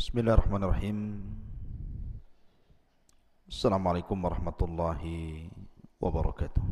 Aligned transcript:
بسم 0.00 0.16
الله 0.16 0.32
الرحمن 0.32 0.62
الرحيم 0.64 0.98
السلام 3.52 3.82
عليكم 3.84 4.16
ورحمة 4.24 4.60
الله 4.62 5.02
وبركاته 6.00 6.64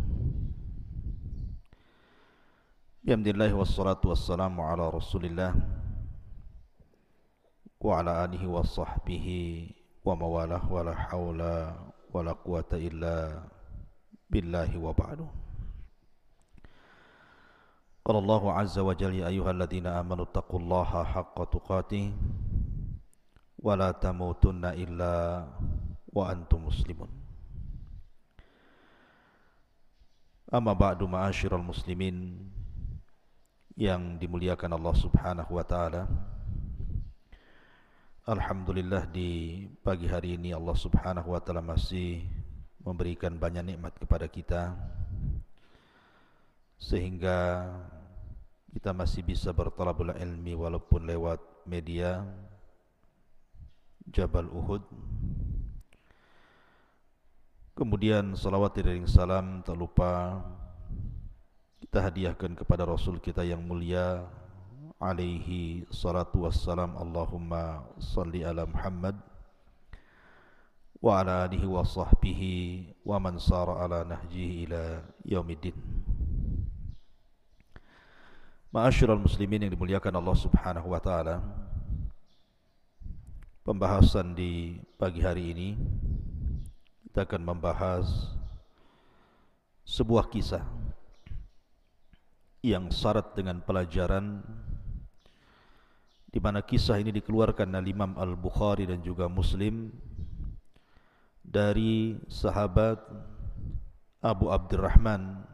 بحمد 3.04 3.28
الله 3.28 3.50
والصلاة 3.52 4.00
والسلام 4.00 4.54
على 4.56 4.84
رسول 4.88 5.28
الله 5.28 5.52
وعلى 7.84 8.12
آله 8.24 8.42
وصحبه 8.48 9.26
ومواله 10.08 10.62
ولا 10.72 10.94
حول 10.96 11.40
ولا 12.16 12.32
قوة 12.32 12.72
إلا 12.72 13.44
بالله 14.32 14.70
وبعد 14.80 15.20
قال 18.08 18.16
الله 18.24 18.42
عز 18.52 18.76
وجل 18.78 19.12
يا 19.20 19.28
أيها 19.28 19.50
الذين 19.52 19.84
آمنوا 19.86 20.24
اتقوا 20.32 20.60
الله 20.60 20.90
حق 21.04 21.36
تقاته 21.44 22.04
ولا 23.63 23.95
تموتن 23.95 24.65
إلا 24.65 25.13
وأنتم 26.11 26.59
مسلمون 26.67 27.11
أما 30.53 30.73
بعد 30.73 31.03
معاشر 31.03 31.55
المسلمين 31.55 32.17
yang 33.73 34.21
dimuliakan 34.21 34.77
Allah 34.77 34.93
Subhanahu 34.93 35.57
wa 35.57 35.65
taala 35.65 36.05
Alhamdulillah 38.29 39.09
di 39.09 39.65
pagi 39.81 40.05
hari 40.05 40.37
ini 40.37 40.53
Allah 40.53 40.77
Subhanahu 40.77 41.33
wa 41.33 41.41
taala 41.41 41.65
masih 41.65 42.21
memberikan 42.85 43.33
banyak 43.33 43.73
nikmat 43.73 43.97
kepada 43.97 44.29
kita 44.29 44.77
sehingga 46.77 47.65
kita 48.77 48.93
masih 48.93 49.25
bisa 49.25 49.49
bertalabul 49.55 50.13
ilmi 50.13 50.53
walaupun 50.53 51.09
lewat 51.09 51.41
media 51.65 52.21
Jabal 54.08 54.48
Uhud 54.48 54.82
kemudian 57.76 58.34
salawat 58.34 58.74
dan 58.80 59.06
salam 59.06 59.60
tak 59.62 59.76
lupa 59.78 60.42
kita 61.78 62.10
hadiahkan 62.10 62.58
kepada 62.58 62.82
Rasul 62.88 63.22
kita 63.22 63.46
yang 63.46 63.62
mulia 63.62 64.26
alaihi 64.98 65.86
salatu 65.92 66.48
wassalam 66.48 66.98
Allahumma 66.98 67.86
salli 68.02 68.42
ala 68.42 68.66
Muhammad 68.66 69.14
wa 70.98 71.22
ala 71.22 71.46
alihi 71.46 71.70
wa 71.70 71.86
sahbihi 71.86 72.54
wa 73.06 73.22
man 73.22 73.38
sara 73.38 73.86
ala 73.86 74.02
nahjihi 74.02 74.66
ila 74.66 74.82
yaumiddin 75.22 75.76
Ma'asyiral 78.68 79.16
muslimin 79.16 79.64
yang 79.64 79.72
dimuliakan 79.72 80.12
Allah 80.20 80.36
Subhanahu 80.36 80.92
wa 80.92 81.00
taala. 81.00 81.40
Pembahasan 83.68 84.32
di 84.32 84.80
pagi 84.96 85.20
hari 85.20 85.52
ini 85.52 85.68
kita 87.04 87.28
akan 87.28 87.52
membahas 87.52 88.08
sebuah 89.84 90.32
kisah 90.32 90.64
yang 92.64 92.88
syarat 92.88 93.36
dengan 93.36 93.60
pelajaran 93.60 94.40
di 96.32 96.40
mana 96.40 96.64
kisah 96.64 96.96
ini 96.96 97.12
dikeluarkan 97.12 97.76
oleh 97.76 97.92
Imam 97.92 98.16
Al-Bukhari 98.16 98.88
dan 98.88 99.04
juga 99.04 99.28
Muslim 99.28 99.92
dari 101.44 102.16
sahabat 102.24 103.04
Abu 104.24 104.48
Abdurrahman 104.48 105.44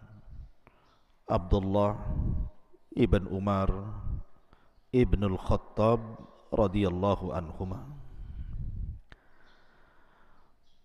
Abdullah 1.27 1.99
Ibn 2.95 3.27
Umar 3.27 3.75
Ibn 4.95 5.21
Al-Khattab 5.35 5.99
radhiyallahu 6.55 7.35
anhuma 7.35 8.04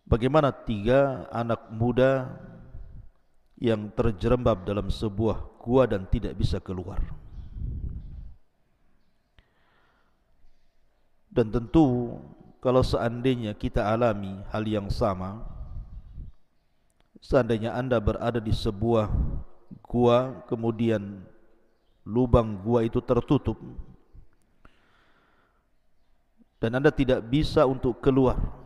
Bagaimana 0.10 0.50
tiga 0.50 1.30
anak 1.30 1.70
muda 1.70 2.26
yang 3.62 3.94
terjerembab 3.94 4.66
dalam 4.66 4.90
sebuah 4.90 5.62
gua 5.62 5.86
dan 5.86 6.09
tidak 6.09 6.34
bisa 6.34 6.58
keluar? 6.58 6.97
Dan 11.30 11.53
tentu 11.53 12.18
kalau 12.58 12.81
seandainya 12.81 13.53
kita 13.53 13.86
alami 13.86 14.42
hal 14.50 14.66
yang 14.66 14.90
sama 14.90 15.46
Seandainya 17.19 17.75
anda 17.75 18.00
berada 18.00 18.40
di 18.40 18.56
sebuah 18.56 19.12
gua 19.84 20.42
kemudian 20.48 21.19
lubang 22.08 22.58
gua 22.64 22.88
itu 22.88 23.03
tertutup 23.03 23.59
dan 26.59 26.75
anda 26.80 26.92
tidak 26.92 27.24
bisa 27.28 27.64
untuk 27.68 28.00
keluar 28.03 28.59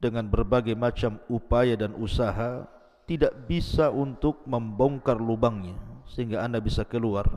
dengan 0.00 0.24
berbagai 0.24 0.72
macam 0.72 1.20
upaya 1.28 1.76
dan 1.76 1.92
usaha 2.00 2.64
tidak 3.04 3.36
bisa 3.44 3.92
untuk 3.92 4.40
membongkar 4.48 5.20
lubangnya 5.20 5.76
sehingga 6.08 6.40
anda 6.40 6.58
bisa 6.58 6.88
keluar. 6.88 7.28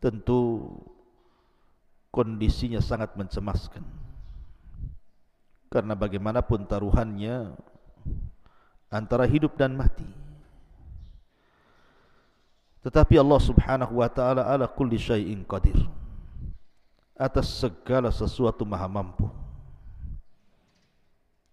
Tentu 0.00 0.64
kondisinya 2.08 2.80
sangat 2.80 3.12
mencemaskan. 3.20 3.84
Karena 5.68 5.92
bagaimanapun 5.92 6.64
taruhannya 6.64 7.52
antara 8.88 9.28
hidup 9.28 9.60
dan 9.60 9.76
mati. 9.76 10.08
Tetapi 12.80 13.20
Allah 13.20 13.42
subhanahu 13.42 14.00
wa 14.00 14.08
ta'ala 14.08 14.48
ala 14.48 14.64
kulli 14.70 14.96
syai'in 14.96 15.44
qadir 15.44 15.76
Atas 17.18 17.50
segala 17.50 18.14
sesuatu 18.14 18.62
maha 18.62 18.86
mampu 18.86 19.26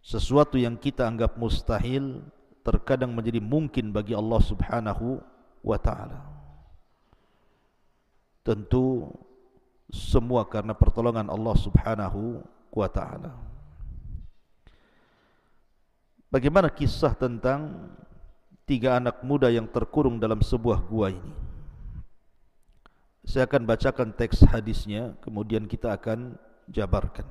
Sesuatu 0.05 0.61
yang 0.61 0.77
kita 0.77 1.09
anggap 1.09 1.33
mustahil 1.41 2.21
Terkadang 2.61 3.13
menjadi 3.13 3.41
mungkin 3.41 3.89
bagi 3.89 4.13
Allah 4.13 4.41
subhanahu 4.41 5.17
wa 5.65 5.77
ta'ala 5.81 6.21
Tentu 8.45 9.09
semua 9.89 10.45
karena 10.45 10.77
pertolongan 10.77 11.25
Allah 11.25 11.55
subhanahu 11.57 12.45
wa 12.69 12.89
ta'ala 12.89 13.33
Bagaimana 16.29 16.67
kisah 16.67 17.15
tentang 17.15 17.89
tiga 18.65 18.97
anak 18.97 19.21
muda 19.21 19.47
yang 19.47 19.69
terkurung 19.69 20.17
dalam 20.17 20.41
sebuah 20.41 20.83
gua 20.89 21.13
ini. 21.13 21.33
Saya 23.25 23.49
akan 23.49 23.65
bacakan 23.65 24.09
teks 24.13 24.45
hadisnya, 24.45 25.17
kemudian 25.21 25.65
kita 25.65 25.93
akan 25.95 26.37
jabarkan. 26.69 27.25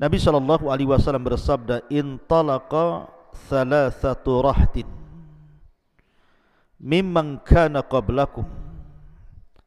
Nabi 0.00 0.16
sallallahu 0.16 0.72
alaihi 0.72 0.88
wasallam 0.88 1.24
bersabda, 1.28 1.84
"In 1.92 2.16
talaqa 2.24 3.10
thalathatu 3.52 4.40
rahtin 4.40 4.88
mimman 6.80 7.36
kana 7.44 7.84
qablakum 7.84 8.48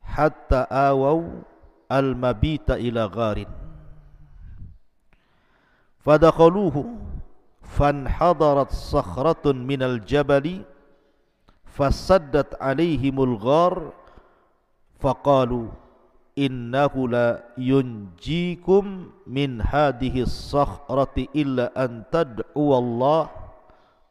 hatta 0.01 0.65
awau 0.69 1.45
al-mabita 1.85 2.81
ila 2.81 3.05
gharin." 3.09 3.49
Fadakhaluhu 6.01 7.13
فانحضرت 7.73 8.71
صخرة 8.71 9.45
من 9.51 9.81
الجبل 9.83 10.61
فسدت 11.65 12.61
عليهم 12.61 13.15
الغار 13.23 13.93
فقالوا 14.99 15.67
innahu 16.38 17.10
la 17.10 17.42
yunjikum 17.58 19.10
min 19.26 19.58
hadhihi 19.58 20.22
sakhrati 20.22 21.26
illa 21.34 21.74
an 21.74 22.06
tad'u 22.06 22.70
Allah 22.70 23.26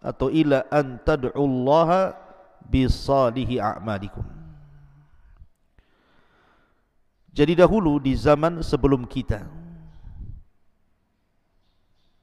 atau 0.04 0.28
illa 0.28 0.68
an 0.68 1.00
tad'u 1.08 1.32
Allah 1.32 2.20
bi 2.68 2.84
salihi 2.84 3.64
a'malikum. 3.64 4.28
Jadi 7.32 7.54
dahulu 7.54 8.02
di 8.02 8.18
zaman 8.18 8.66
sebelum 8.66 9.06
kita 9.06 9.46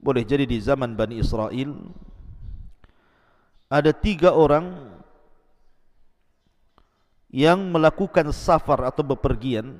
boleh 0.04 0.20
jadi 0.20 0.44
di 0.44 0.60
zaman 0.60 0.92
Bani 0.92 1.16
Israel 1.16 1.72
ada 3.72 3.88
tiga 3.94 4.36
orang 4.36 4.92
yang 7.34 7.58
melakukan 7.75 8.31
safar 8.31 8.86
atau 8.86 9.02
bepergian 9.02 9.75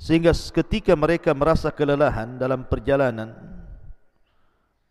sehingga 0.00 0.32
ketika 0.32 0.96
mereka 0.96 1.36
merasa 1.36 1.68
kelelahan 1.68 2.40
dalam 2.40 2.64
perjalanan 2.64 3.36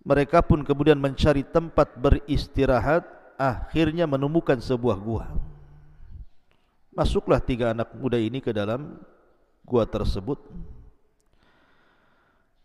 mereka 0.06 0.45
pun 0.45 0.62
kemudian 0.62 1.01
mencari 1.01 1.42
tempat 1.42 1.98
beristirahat 1.98 3.01
akhirnya 3.34 4.06
menemukan 4.06 4.62
sebuah 4.62 4.98
gua 5.01 5.25
masuklah 6.94 7.42
tiga 7.42 7.74
anak 7.74 7.89
muda 7.98 8.22
ini 8.22 8.38
ke 8.38 8.54
dalam 8.54 9.01
gua 9.66 9.89
tersebut 9.89 10.38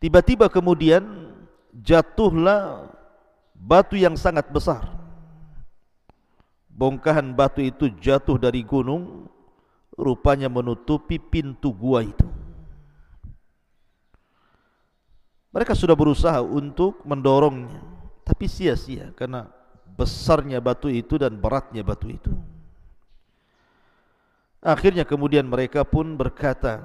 Tiba-tiba 0.03 0.51
kemudian 0.51 1.31
jatuhlah 1.71 2.91
batu 3.55 3.95
yang 3.95 4.19
sangat 4.19 4.51
besar. 4.51 4.83
Bongkahan 6.73 7.37
batu 7.37 7.61
itu 7.61 7.93
jatuh 8.01 8.41
dari 8.41 8.65
gunung 8.65 9.29
rupanya 9.93 10.49
menutupi 10.49 11.21
pintu 11.21 11.69
gua 11.73 12.01
itu. 12.01 12.29
Mereka 15.53 15.77
sudah 15.77 15.93
berusaha 15.93 16.41
untuk 16.41 17.05
mendorongnya, 17.05 17.85
tapi 18.25 18.49
sia-sia 18.49 19.13
karena 19.13 19.53
besarnya 20.01 20.65
batu 20.65 20.89
itu 20.89 21.21
dan 21.21 21.37
beratnya 21.37 21.85
batu 21.85 22.09
itu. 22.09 22.33
Akhirnya 24.65 25.05
kemudian 25.05 25.45
mereka 25.45 25.85
pun 25.85 26.17
berkata 26.17 26.81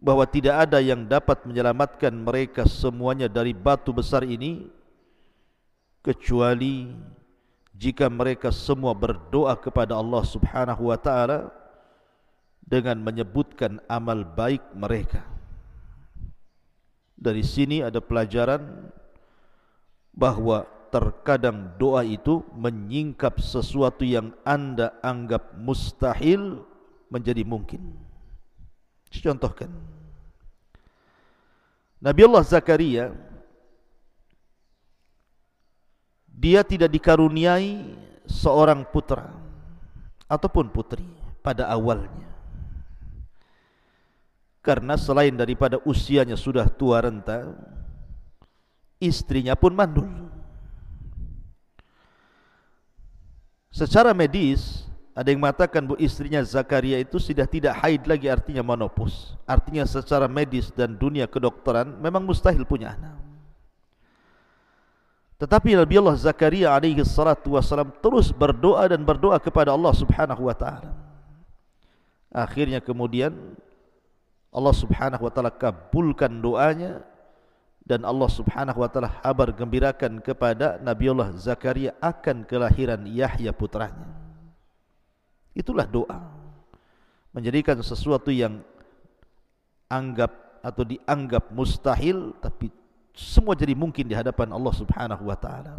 bahwa 0.00 0.24
tidak 0.24 0.64
ada 0.64 0.80
yang 0.80 1.04
dapat 1.04 1.44
menyelamatkan 1.44 2.14
mereka 2.14 2.64
semuanya 2.64 3.28
dari 3.28 3.52
batu 3.52 3.92
besar 3.92 4.24
ini 4.24 4.72
kecuali 6.00 6.88
jika 7.80 8.12
mereka 8.12 8.52
semua 8.52 8.92
berdoa 8.92 9.56
kepada 9.56 9.96
Allah 9.96 10.20
Subhanahu 10.20 10.92
wa 10.92 11.00
taala 11.00 11.48
dengan 12.60 13.00
menyebutkan 13.00 13.80
amal 13.88 14.20
baik 14.20 14.60
mereka. 14.76 15.24
Dari 17.16 17.40
sini 17.40 17.80
ada 17.80 18.04
pelajaran 18.04 18.92
bahawa 20.12 20.68
terkadang 20.92 21.72
doa 21.80 22.04
itu 22.04 22.44
menyingkap 22.52 23.40
sesuatu 23.40 24.04
yang 24.04 24.36
anda 24.44 24.92
anggap 25.00 25.56
mustahil 25.56 26.60
menjadi 27.08 27.48
mungkin. 27.48 27.96
Contohkan. 29.08 29.72
Nabi 32.00 32.20
Allah 32.28 32.44
Zakaria 32.44 33.04
dia 36.40 36.64
tidak 36.64 36.88
dikaruniai 36.88 37.84
seorang 38.24 38.80
putra 38.88 39.28
ataupun 40.24 40.72
putri 40.72 41.04
pada 41.44 41.68
awalnya. 41.68 42.32
Karena 44.64 44.96
selain 44.96 45.36
daripada 45.36 45.80
usianya 45.84 46.36
sudah 46.36 46.68
tua 46.68 47.00
renta 47.00 47.48
Istrinya 49.00 49.56
pun 49.56 49.72
mandul. 49.72 50.04
Secara 53.72 54.12
medis 54.12 54.84
Ada 55.16 55.32
yang 55.32 55.40
mengatakan 55.40 55.88
bu 55.88 55.96
istrinya 55.96 56.44
Zakaria 56.44 57.00
itu 57.00 57.16
Sudah 57.16 57.48
tidak 57.48 57.80
haid 57.80 58.04
lagi 58.04 58.28
artinya 58.28 58.60
monopus. 58.60 59.32
Artinya 59.48 59.88
secara 59.88 60.28
medis 60.28 60.68
dan 60.68 60.92
dunia 60.92 61.24
kedokteran 61.24 61.96
Memang 61.96 62.20
mustahil 62.20 62.68
punya 62.68 62.92
anak 62.92 63.29
tetapi 65.40 65.72
Nabi 65.72 65.96
Allah 65.96 66.20
Zakaria 66.20 66.68
alaihi 66.76 67.00
salatu 67.00 67.56
wasalam 67.56 67.88
terus 68.04 68.28
berdoa 68.28 68.84
dan 68.92 69.00
berdoa 69.00 69.40
kepada 69.40 69.72
Allah 69.72 69.96
subhanahu 69.96 70.44
wa 70.44 70.52
ta'ala. 70.52 70.92
Akhirnya 72.30 72.78
kemudian 72.78 73.34
Allah 74.50 74.74
Subhanahu 74.74 75.26
wa 75.26 75.32
taala 75.34 75.50
kabulkan 75.50 76.30
doanya 76.42 77.02
dan 77.82 78.06
Allah 78.06 78.30
Subhanahu 78.30 78.82
wa 78.82 78.90
taala 78.90 79.10
habar 79.22 79.50
gembirakan 79.50 80.22
kepada 80.22 80.78
Nabi 80.78 81.10
Allah 81.10 81.34
Zakaria 81.34 81.94
akan 81.98 82.46
kelahiran 82.46 83.02
Yahya 83.02 83.50
putranya. 83.50 84.10
Itulah 85.58 85.86
doa. 85.86 86.22
Menjadikan 87.34 87.78
sesuatu 87.82 88.30
yang 88.30 88.62
anggap 89.90 90.34
atau 90.62 90.86
dianggap 90.86 91.50
mustahil 91.50 92.34
tapi 92.38 92.70
semua 93.20 93.52
jadi 93.52 93.76
mungkin 93.76 94.08
di 94.08 94.16
hadapan 94.16 94.48
Allah 94.56 94.72
Subhanahu 94.72 95.28
wa 95.28 95.36
taala. 95.36 95.76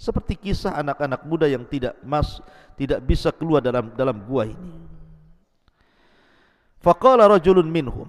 Seperti 0.00 0.34
kisah 0.34 0.74
anak-anak 0.80 1.28
muda 1.28 1.44
yang 1.44 1.68
tidak 1.68 1.94
mas 2.00 2.40
tidak 2.74 3.04
bisa 3.04 3.28
keluar 3.28 3.60
dalam 3.60 3.92
dalam 3.92 4.16
gua 4.24 4.48
ini. 4.48 4.72
Faqala 6.80 7.28
rajulun 7.30 7.68
minhum 7.68 8.08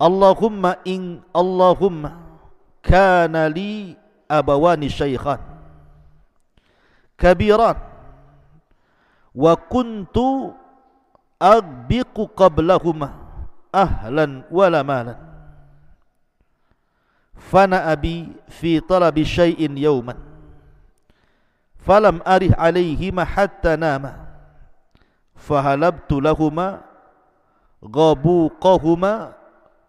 Allahumma 0.00 0.82
in 0.82 1.22
Allahumma 1.30 2.18
kana 2.82 3.46
li 3.46 3.94
abawani 4.26 4.90
syaikhan 4.90 5.38
kabiran 7.14 7.78
wa 9.30 9.54
kuntu 9.54 10.58
agbiqu 11.38 12.26
qablahuma 12.34 13.14
ahlan 13.70 14.42
wala 14.50 14.82
malan 14.82 15.31
fana 17.36 17.88
abi 17.88 18.28
fi 18.48 18.80
talabi 18.80 19.24
syai'in 19.24 19.76
yawman 19.76 20.16
falam 21.82 22.22
arih 22.24 22.52
alaihima 22.54 23.24
hatta 23.26 23.76
nama 23.76 24.22
fahalabtu 25.34 26.20
lahuma 26.22 26.84
ghabuqahuma 27.82 29.34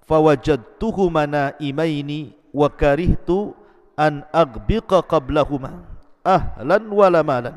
fawajadtuhuma 0.08 1.30
naimaini 1.30 2.34
wa 2.54 2.68
karihtu 2.70 3.54
an 3.96 4.26
aghbiqa 4.34 5.06
qablahuma 5.06 5.86
ahlan 6.26 6.90
wala 6.90 7.22
malan 7.22 7.56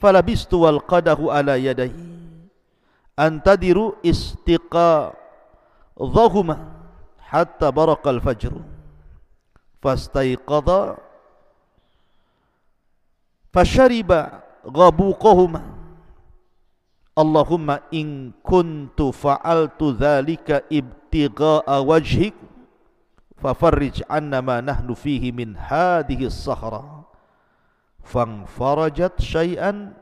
falabistu 0.00 0.66
wal 0.66 0.82
qadahu 0.82 1.30
ala 1.30 1.54
yadai 1.60 1.94
antadiru 7.32 7.94
istiqa 7.94 8.10
dhahuma 8.10 8.10
hatta 8.10 8.10
barakal 8.10 8.20
fajr 8.20 8.52
fastaiqadha 9.82 10.98
fashariba 13.52 14.42
ghabuqahuma 14.66 15.78
Allahumma 17.16 17.82
in 17.90 18.32
kuntu 18.42 19.12
fa'altu 19.12 19.92
dhalika 19.92 20.62
ibtigha'a 20.70 21.82
wajhik 21.82 22.32
fafarrij 23.42 24.00
anna 24.08 24.40
ma 24.40 24.62
nahnu 24.62 24.94
fihi 24.94 25.32
min 25.32 25.52
hadhihi 25.52 26.26
as-sahra 26.26 27.04
fanfarajat 28.04 29.20
syai'an 29.20 29.92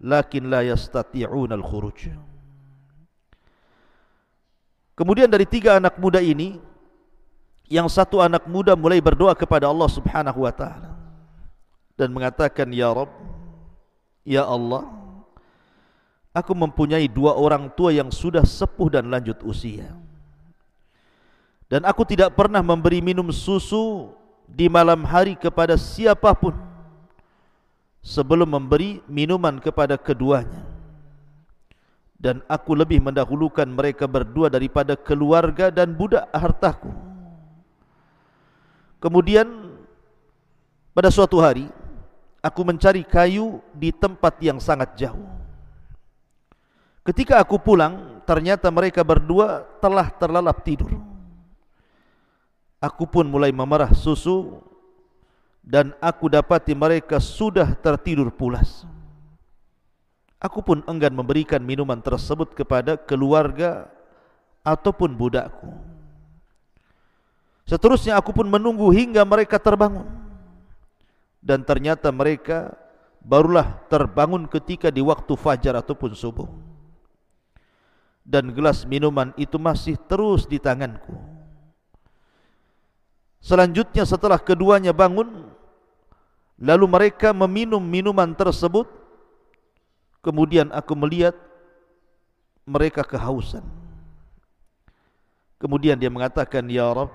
lakin 0.00 0.50
la 0.50 0.60
yastati'una 0.66 1.54
al-khuruj 1.54 2.29
Kemudian 5.00 5.32
dari 5.32 5.48
tiga 5.48 5.80
anak 5.80 5.96
muda 5.96 6.20
ini 6.20 6.60
yang 7.72 7.88
satu 7.88 8.20
anak 8.20 8.44
muda 8.44 8.76
mulai 8.76 9.00
berdoa 9.00 9.32
kepada 9.32 9.64
Allah 9.64 9.88
Subhanahu 9.88 10.44
wa 10.44 10.52
taala 10.52 10.92
dan 11.96 12.12
mengatakan 12.12 12.68
ya 12.68 12.92
Rabb 12.92 13.08
ya 14.28 14.44
Allah 14.44 15.00
Aku 16.30 16.54
mempunyai 16.54 17.10
dua 17.10 17.34
orang 17.34 17.66
tua 17.74 17.90
yang 17.90 18.06
sudah 18.06 18.46
sepuh 18.46 18.86
dan 18.86 19.10
lanjut 19.10 19.42
usia. 19.42 19.90
Dan 21.66 21.82
aku 21.82 22.06
tidak 22.06 22.38
pernah 22.38 22.62
memberi 22.62 23.02
minum 23.02 23.34
susu 23.34 24.14
di 24.46 24.70
malam 24.70 25.02
hari 25.02 25.34
kepada 25.34 25.74
siapa 25.74 26.30
pun 26.38 26.54
Sebelum 27.98 28.46
memberi 28.46 29.02
minuman 29.10 29.58
kepada 29.58 29.98
keduanya 29.98 30.69
Dan 32.20 32.44
aku 32.52 32.76
lebih 32.76 33.00
mendahulukan 33.00 33.64
mereka 33.64 34.04
berdua 34.04 34.52
daripada 34.52 34.92
keluarga 34.92 35.72
dan 35.72 35.96
budak 35.96 36.28
hartaku 36.36 36.92
Kemudian 39.00 39.48
pada 40.92 41.08
suatu 41.08 41.40
hari 41.40 41.64
Aku 42.44 42.60
mencari 42.60 43.00
kayu 43.08 43.64
di 43.72 43.88
tempat 43.88 44.36
yang 44.44 44.60
sangat 44.60 45.00
jauh 45.00 45.40
Ketika 47.00 47.40
aku 47.40 47.56
pulang, 47.56 48.22
ternyata 48.28 48.68
mereka 48.68 49.00
berdua 49.00 49.64
telah 49.80 50.12
terlalap 50.14 50.60
tidur. 50.62 50.94
Aku 52.78 53.08
pun 53.08 53.26
mulai 53.26 53.50
memerah 53.50 53.90
susu 53.96 54.60
dan 55.64 55.90
aku 56.00 56.30
dapati 56.30 56.76
mereka 56.76 57.18
sudah 57.18 57.72
tertidur 57.74 58.30
pulas. 58.30 58.86
Aku 60.40 60.64
pun 60.64 60.80
enggan 60.88 61.12
memberikan 61.12 61.60
minuman 61.60 62.00
tersebut 62.00 62.56
kepada 62.56 62.96
keluarga 62.96 63.92
ataupun 64.64 65.12
budakku. 65.12 65.68
Seterusnya 67.68 68.16
aku 68.16 68.32
pun 68.32 68.48
menunggu 68.48 68.88
hingga 68.90 69.20
mereka 69.28 69.60
terbangun. 69.60 70.08
Dan 71.44 71.60
ternyata 71.64 72.08
mereka 72.08 72.72
barulah 73.20 73.84
terbangun 73.92 74.48
ketika 74.48 74.88
di 74.88 75.04
waktu 75.04 75.36
fajar 75.36 75.76
ataupun 75.76 76.16
subuh 76.16 76.48
dan 78.30 78.54
gelas 78.54 78.86
minuman 78.86 79.34
itu 79.34 79.58
masih 79.58 79.98
terus 80.06 80.46
di 80.46 80.62
tanganku. 80.62 81.18
Selanjutnya 83.40 84.04
setelah 84.04 84.36
keduanya 84.36 84.92
bangun, 84.92 85.50
lalu 86.60 86.86
mereka 86.86 87.32
meminum 87.32 87.80
minuman 87.80 88.30
tersebut, 88.36 88.86
kemudian 90.20 90.68
aku 90.72 90.92
melihat 90.96 91.36
mereka 92.64 93.02
kehausan. 93.04 93.64
Kemudian 95.60 96.00
dia 96.00 96.08
mengatakan, 96.08 96.64
Ya 96.72 96.88
Rabb, 96.88 97.12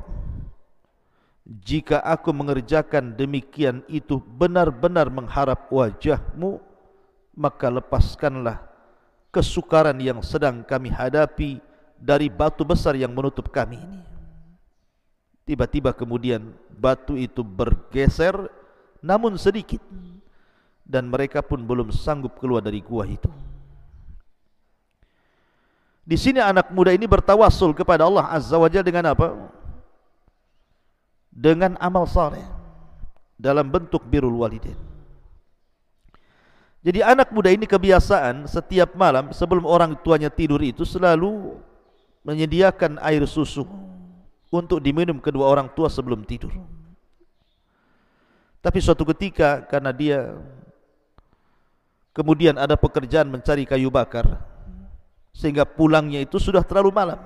jika 1.46 2.02
aku 2.02 2.30
mengerjakan 2.30 3.18
demikian 3.18 3.82
itu 3.90 4.22
benar-benar 4.22 5.10
mengharap 5.10 5.66
wajahmu, 5.70 6.62
maka 7.34 7.70
lepaskanlah 7.74 8.62
kesukaran 9.34 9.98
yang 9.98 10.22
sedang 10.22 10.62
kami 10.62 10.94
hadapi 10.94 11.62
dari 11.98 12.30
batu 12.30 12.62
besar 12.62 12.94
yang 12.94 13.14
menutup 13.14 13.50
kami 13.50 13.82
ini. 13.82 14.02
Tiba-tiba 15.46 15.94
kemudian 15.94 16.54
batu 16.74 17.14
itu 17.14 17.46
bergeser 17.46 18.50
namun 19.06 19.38
sedikit 19.38 19.78
dan 20.86 21.10
mereka 21.10 21.42
pun 21.42 21.66
belum 21.66 21.90
sanggup 21.90 22.38
keluar 22.38 22.62
dari 22.62 22.80
gua 22.80 23.10
itu. 23.10 23.28
Di 26.06 26.14
sini 26.22 26.38
anak 26.38 26.70
muda 26.70 26.94
ini 26.94 27.10
bertawasul 27.10 27.74
kepada 27.74 28.06
Allah 28.06 28.30
Azza 28.30 28.54
wa 28.62 28.70
Jalla 28.70 28.86
dengan 28.86 29.10
apa? 29.10 29.34
Dengan 31.34 31.74
amal 31.82 32.06
saleh 32.06 32.46
dalam 33.36 33.66
bentuk 33.68 34.06
birrul 34.06 34.38
walidain. 34.46 34.78
Jadi 36.86 37.02
anak 37.02 37.34
muda 37.34 37.50
ini 37.50 37.66
kebiasaan 37.66 38.46
setiap 38.46 38.94
malam 38.94 39.34
sebelum 39.34 39.66
orang 39.66 39.98
tuanya 40.06 40.30
tidur 40.30 40.62
itu 40.62 40.86
selalu 40.86 41.58
menyediakan 42.22 43.02
air 43.02 43.26
susu 43.26 43.66
untuk 44.54 44.78
diminum 44.78 45.18
kedua 45.18 45.50
orang 45.50 45.66
tua 45.74 45.90
sebelum 45.90 46.22
tidur. 46.22 46.54
Tapi 48.62 48.78
suatu 48.78 49.02
ketika 49.10 49.66
karena 49.66 49.90
dia 49.90 50.38
kemudian 52.16 52.56
ada 52.56 52.80
pekerjaan 52.80 53.28
mencari 53.28 53.68
kayu 53.68 53.92
bakar 53.92 54.40
sehingga 55.36 55.68
pulangnya 55.68 56.24
itu 56.24 56.40
sudah 56.40 56.64
terlalu 56.64 56.96
malam. 56.96 57.20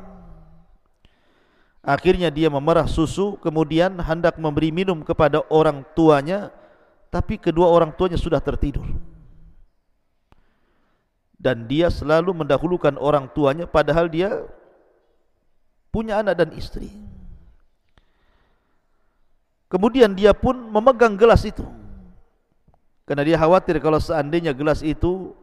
Akhirnya 1.80 2.28
dia 2.28 2.50
memerah 2.50 2.90
susu 2.90 3.38
kemudian 3.40 3.96
hendak 4.02 4.36
memberi 4.42 4.74
minum 4.74 5.00
kepada 5.06 5.46
orang 5.48 5.86
tuanya 5.94 6.50
tapi 7.08 7.38
kedua 7.40 7.70
orang 7.70 7.94
tuanya 7.96 8.20
sudah 8.20 8.42
tertidur 8.44 8.84
dan 11.40 11.64
dia 11.72 11.88
selalu 11.88 12.36
mendahulukan 12.36 13.00
orang 13.00 13.32
tuanya 13.32 13.64
padahal 13.64 14.12
dia 14.12 14.44
punya 15.88 16.20
anak 16.20 16.36
dan 16.36 16.52
istri. 16.52 16.92
Kemudian 19.72 20.12
dia 20.18 20.36
pun 20.36 20.58
memegang 20.68 21.16
gelas 21.16 21.48
itu. 21.48 21.64
Karena 23.10 23.26
dia 23.26 23.42
khawatir 23.42 23.82
kalau 23.82 23.98
seandainya 23.98 24.54
gelas 24.54 24.86
itu 24.86 25.34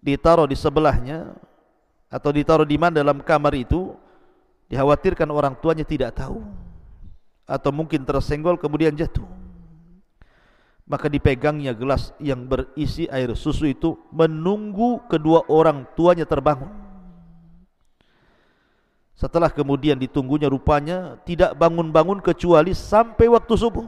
ditaruh 0.00 0.48
di 0.48 0.56
sebelahnya 0.56 1.36
atau 2.08 2.32
ditaruh 2.32 2.64
di 2.64 2.80
mana 2.80 3.04
dalam 3.04 3.20
kamar 3.20 3.52
itu, 3.52 3.92
dikhawatirkan 4.72 5.28
orang 5.28 5.52
tuanya 5.60 5.84
tidak 5.84 6.16
tahu 6.16 6.40
atau 7.44 7.68
mungkin 7.68 8.00
tersenggol 8.08 8.56
kemudian 8.56 8.96
jatuh 8.96 9.28
maka 10.90 11.06
dipegangnya 11.06 11.70
gelas 11.70 12.10
yang 12.18 12.50
berisi 12.50 13.06
air 13.06 13.30
susu 13.38 13.70
itu 13.70 13.94
menunggu 14.10 14.98
kedua 15.06 15.46
orang 15.46 15.86
tuanya 15.94 16.26
terbangun. 16.26 16.66
Setelah 19.14 19.54
kemudian 19.54 19.94
ditunggunya 19.94 20.50
rupanya 20.50 21.14
tidak 21.22 21.54
bangun-bangun 21.54 22.18
kecuali 22.18 22.74
sampai 22.74 23.30
waktu 23.30 23.54
subuh. 23.54 23.86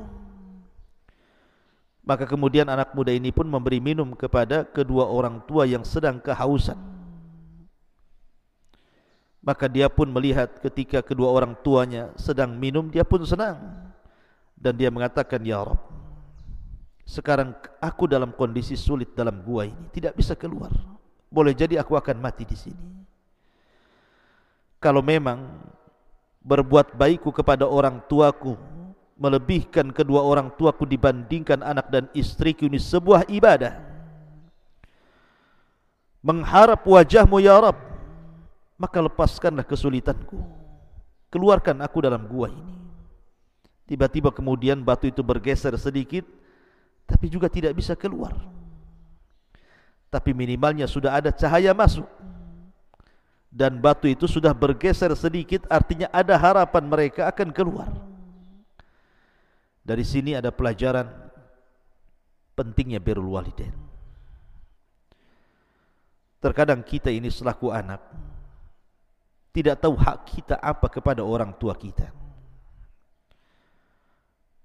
Maka 2.02 2.26
kemudian 2.26 2.66
anak 2.66 2.90
muda 2.99 3.14
ini 3.14 3.30
pun 3.30 3.47
memberi 3.47 3.78
minum 3.78 4.11
kepada 4.18 4.66
kedua 4.66 5.06
orang 5.06 5.38
tua 5.47 5.62
yang 5.71 5.87
sedang 5.87 6.18
kehausan. 6.18 6.75
Maka 9.42 9.71
dia 9.71 9.87
pun 9.87 10.11
melihat 10.11 10.50
ketika 10.62 11.02
kedua 11.02 11.30
orang 11.30 11.54
tuanya 11.62 12.11
sedang 12.18 12.54
minum, 12.59 12.90
dia 12.90 13.06
pun 13.06 13.23
senang. 13.23 13.59
Dan 14.54 14.78
dia 14.78 14.90
mengatakan, 14.90 15.42
Ya 15.42 15.62
Rabb, 15.62 15.82
sekarang 17.06 17.54
aku 17.82 18.06
dalam 18.06 18.30
kondisi 18.35 18.78
sulit 18.78 19.14
dalam 19.14 19.42
gua 19.42 19.66
ini, 19.66 19.90
tidak 19.90 20.14
bisa 20.14 20.38
keluar. 20.38 20.71
Boleh 21.26 21.54
jadi 21.54 21.82
aku 21.82 21.99
akan 21.99 22.23
mati 22.23 22.47
di 22.47 22.54
sini. 22.54 22.87
Kalau 24.78 25.02
memang 25.02 25.62
berbuat 26.42 26.99
baikku 26.99 27.30
kepada 27.30 27.66
orang 27.66 28.02
tuaku 28.11 28.59
melebihkan 29.16 29.92
kedua 29.92 30.25
orang 30.25 30.50
tuaku 30.57 30.88
dibandingkan 30.88 31.61
anak 31.61 31.87
dan 31.92 32.04
istriku 32.16 32.66
ini 32.66 32.81
sebuah 32.81 33.28
ibadah. 33.28 33.78
Mengharap 36.23 36.87
wajahmu 36.87 37.42
ya 37.42 37.59
Rabb, 37.59 37.78
maka 38.78 38.99
lepaskanlah 39.02 39.66
kesulitanku. 39.66 40.38
Keluarkan 41.33 41.83
aku 41.83 41.99
dalam 42.04 42.28
gua 42.28 42.52
ini. 42.52 42.76
Tiba-tiba 43.88 44.31
kemudian 44.31 44.81
batu 44.81 45.11
itu 45.11 45.21
bergeser 45.21 45.75
sedikit 45.76 46.23
tapi 47.09 47.26
juga 47.28 47.50
tidak 47.50 47.75
bisa 47.75 47.99
keluar. 47.99 48.33
Tapi 50.12 50.31
minimalnya 50.37 50.85
sudah 50.85 51.19
ada 51.19 51.33
cahaya 51.33 51.73
masuk. 51.73 52.07
Dan 53.52 53.81
batu 53.81 54.09
itu 54.09 54.25
sudah 54.25 54.57
bergeser 54.57 55.12
sedikit 55.12 55.69
artinya 55.69 56.09
ada 56.09 56.37
harapan 56.40 56.85
mereka 56.88 57.28
akan 57.28 57.52
keluar. 57.52 58.12
Dari 59.82 60.06
sini 60.06 60.38
ada 60.38 60.54
pelajaran 60.54 61.10
pentingnya 62.54 63.02
birrul 63.02 63.34
walidain. 63.34 63.74
Terkadang 66.42 66.82
kita 66.82 67.10
ini 67.10 67.30
selaku 67.30 67.70
anak 67.70 68.02
tidak 69.52 69.84
tahu 69.84 69.94
hak 69.94 70.18
kita 70.24 70.56
apa 70.56 70.88
kepada 70.88 71.20
orang 71.20 71.52
tua 71.60 71.76
kita. 71.76 72.08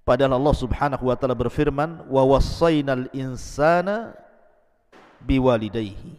Padahal 0.08 0.40
Allah 0.40 0.56
Subhanahu 0.56 1.04
wa 1.12 1.16
taala 1.20 1.36
berfirman, 1.36 2.08
"Wa 2.08 2.24
insana 3.12 4.16
biwalidayhi." 5.20 6.16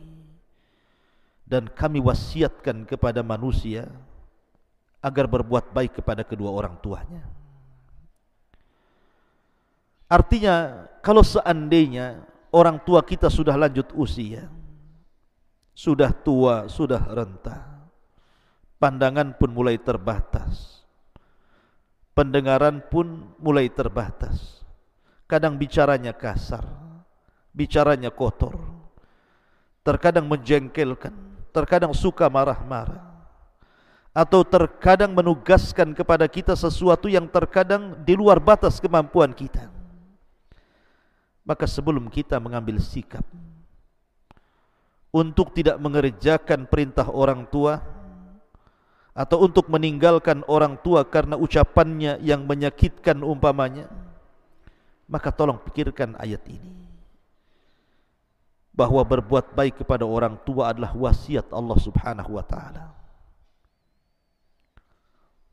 Dan 1.50 1.65
kami 1.74 1.98
wasiatkan 1.98 2.86
kepada 2.86 3.25
manusia 3.25 3.89
agar 5.01 5.25
berbuat 5.25 5.74
baik 5.74 5.98
kepada 5.98 6.22
kedua 6.22 6.53
orang 6.53 6.77
tuanya. 6.77 7.25
Artinya, 10.10 10.89
kalau 11.06 11.22
seandainya 11.22 12.25
orang 12.50 12.82
tua 12.82 13.06
kita 13.06 13.30
sudah 13.30 13.54
lanjut 13.54 13.94
usia, 13.94 14.50
sudah 15.78 16.10
tua, 16.10 16.66
sudah 16.66 16.98
renta, 17.13 17.86
pandangan 18.82 19.38
pun 19.38 19.54
mulai 19.54 19.78
terbatas, 19.78 20.82
pendengaran 22.18 22.82
pun 22.89 23.32
mulai 23.38 23.70
terbatas. 23.70 24.66
Kadang 25.30 25.62
bicaranya 25.62 26.10
kasar, 26.10 26.66
bicaranya 27.54 28.10
kotor, 28.10 28.58
terkadang 29.86 30.25
menjengkelkan, 30.25 31.13
terkadang 31.54 31.94
suka 31.94 32.25
marah-marah, 32.34 33.06
atau 34.10 34.42
terkadang 34.42 35.13
menugaskan 35.13 35.94
kepada 35.94 36.25
kita 36.25 36.58
sesuatu 36.58 37.06
yang 37.06 37.30
terkadang 37.30 37.94
di 38.01 38.18
luar 38.18 38.42
batas 38.42 38.82
kemampuan 38.82 39.30
kita. 39.38 39.79
Maka 41.50 41.65
sebelum 41.65 42.13
kita 42.13 42.38
mengambil 42.38 42.77
sikap 42.77 43.25
untuk 45.10 45.50
tidak 45.58 45.82
mengerjakan 45.82 46.70
perintah 46.70 47.10
orang 47.10 47.50
tua, 47.50 47.82
atau 49.18 49.44
untuk 49.44 49.65
meninggalkan 49.68 50.46
orang 50.46 50.77
tua 50.79 51.01
karena 51.03 51.36
ucapannya 51.36 52.22
yang 52.22 52.46
menyakitkan 52.46 53.20
umpamanya 53.25 53.89
maka 55.10 55.34
tolong 55.34 55.58
pikirkan 55.58 56.13
ayat 56.22 56.46
ini. 56.46 56.86
Bahwa 58.72 59.01
berbuat 59.03 59.58
baik 59.58 59.84
kepada 59.84 60.06
orang 60.06 60.38
tua 60.46 60.72
adalah 60.72 60.94
wasiat 60.96 61.51
Allah 61.51 61.75
Subhanahu 61.82 62.38
wa 62.38 62.46
taala. 62.46 62.96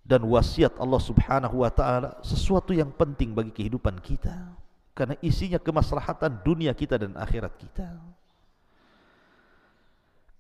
Dan 0.06 0.22
wasiat 0.30 0.78
Allah 0.78 1.02
Subhanahu 1.02 1.66
wa 1.66 1.72
taala 1.72 2.14
sesuatu 2.22 2.70
yang 2.70 2.94
penting 2.94 3.34
bagi 3.34 3.50
kehidupan 3.50 3.98
kita 3.98 4.54
karena 4.96 5.14
isinya 5.20 5.60
kemaslahatan 5.60 6.40
dunia 6.40 6.72
kita 6.72 6.96
dan 6.96 7.12
akhirat 7.20 7.52
kita 7.60 8.00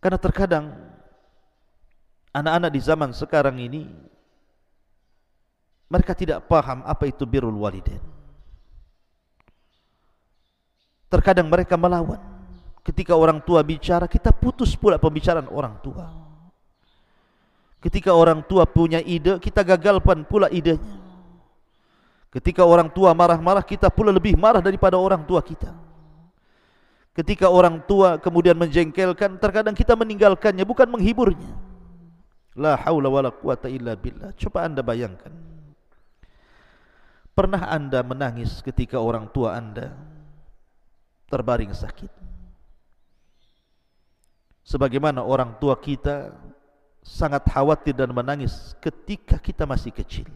karena 0.00 0.18
terkadang 0.22 0.72
anak-anak 2.32 2.70
di 2.72 2.80
zaman 2.80 3.10
sekarang 3.12 3.56
ini 3.60 3.88
mereka 5.86 6.12
tidak 6.18 6.44
paham 6.50 6.82
apa 6.82 7.06
itu 7.06 7.22
birrul 7.22 7.62
walidain. 7.62 8.02
Terkadang 11.06 11.46
mereka 11.46 11.78
melawan. 11.78 12.18
Ketika 12.82 13.14
orang 13.14 13.38
tua 13.42 13.62
bicara, 13.62 14.10
kita 14.10 14.34
putus 14.34 14.74
pula 14.74 14.98
pembicaraan 14.98 15.46
orang 15.46 15.78
tua. 15.82 16.06
Ketika 17.78 18.10
orang 18.10 18.42
tua 18.42 18.66
punya 18.66 18.98
ide, 18.98 19.38
kita 19.38 19.62
gagalkan 19.62 20.26
pula 20.26 20.50
idenya. 20.50 21.05
Ketika 22.36 22.68
orang 22.68 22.92
tua 22.92 23.16
marah-marah, 23.16 23.64
kita 23.64 23.88
pula 23.88 24.12
lebih 24.12 24.36
marah 24.36 24.60
daripada 24.60 25.00
orang 25.00 25.24
tua 25.24 25.40
kita. 25.40 25.72
Ketika 27.16 27.48
orang 27.48 27.80
tua 27.88 28.20
kemudian 28.20 28.52
menjengkelkan, 28.60 29.40
terkadang 29.40 29.72
kita 29.72 29.96
meninggalkannya, 29.96 30.68
bukan 30.68 30.84
menghiburnya. 30.92 31.56
La 32.52 32.76
haula 32.76 33.08
wala 33.08 33.32
quwata 33.32 33.72
illa 33.72 33.96
billah. 33.96 34.36
Coba 34.36 34.68
anda 34.68 34.84
bayangkan. 34.84 35.32
Pernah 37.32 37.72
anda 37.72 38.04
menangis 38.04 38.60
ketika 38.60 39.00
orang 39.00 39.32
tua 39.32 39.56
anda 39.56 39.96
terbaring 41.32 41.72
sakit? 41.72 42.26
sebagaimana 44.66 45.22
orang 45.22 45.54
tua 45.62 45.78
kita 45.78 46.34
sangat 47.06 47.46
khawatir 47.46 47.94
dan 47.94 48.10
menangis 48.10 48.74
ketika 48.82 49.38
kita 49.38 49.62
masih 49.62 49.94
kecil. 49.94 50.26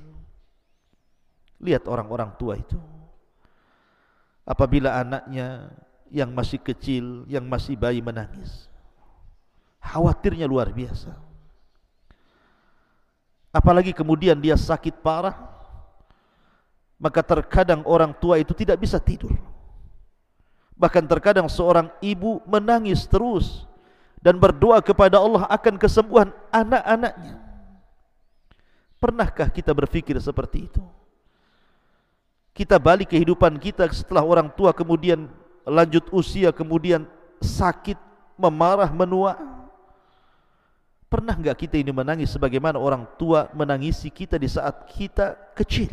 Lihat 1.61 1.85
orang-orang 1.87 2.33
tua 2.41 2.57
itu. 2.57 2.81
Apabila 4.49 4.99
anaknya 4.99 5.71
yang 6.11 6.35
masih 6.35 6.59
kecil, 6.59 7.29
yang 7.31 7.47
masih 7.47 7.79
bayi 7.79 8.03
menangis. 8.03 8.67
Khawatirnya 9.79 10.49
luar 10.51 10.73
biasa. 10.75 11.15
Apalagi 13.51 13.95
kemudian 13.95 14.39
dia 14.39 14.55
sakit 14.59 15.03
parah, 15.03 15.35
maka 17.01 17.25
terkadang 17.25 17.83
orang 17.89 18.13
tua 18.13 18.39
itu 18.39 18.53
tidak 18.53 18.79
bisa 18.79 19.01
tidur. 19.01 19.33
Bahkan 20.77 21.05
terkadang 21.09 21.49
seorang 21.49 21.89
ibu 22.01 22.41
menangis 22.45 23.05
terus 23.05 23.69
dan 24.21 24.37
berdoa 24.37 24.81
kepada 24.85 25.17
Allah 25.17 25.49
akan 25.49 25.75
kesembuhan 25.81 26.29
anak-anaknya. 26.53 27.37
Pernahkah 29.01 29.49
kita 29.49 29.73
berpikir 29.73 30.17
seperti 30.21 30.69
itu? 30.69 30.83
Kita 32.51 32.77
balik 32.83 33.15
kehidupan 33.15 33.57
kita 33.63 33.87
setelah 33.95 34.27
orang 34.27 34.51
tua 34.53 34.75
kemudian 34.75 35.31
lanjut 35.65 36.11
usia 36.11 36.51
kemudian 36.51 37.07
sakit, 37.41 37.97
memarah, 38.37 38.91
menua. 38.93 39.39
Pernah 41.11 41.35
enggak 41.35 41.67
kita 41.67 41.75
ini 41.75 41.91
menangis 41.91 42.31
sebagaimana 42.31 42.79
orang 42.79 43.03
tua 43.19 43.51
menangisi 43.51 44.07
kita 44.15 44.39
di 44.39 44.47
saat 44.47 44.87
kita 44.87 45.35
kecil? 45.59 45.91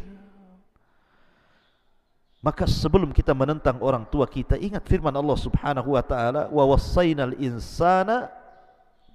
Maka 2.37 2.69
sebelum 2.69 3.09
kita 3.09 3.33
menentang 3.33 3.81
orang 3.81 4.05
tua 4.05 4.29
kita 4.29 4.61
ingat 4.61 4.85
firman 4.85 5.09
Allah 5.17 5.37
Subhanahu 5.41 5.97
wa 5.97 6.03
taala 6.05 6.53
wa 6.53 6.63
wassaynal 6.69 7.33
insana 7.41 8.29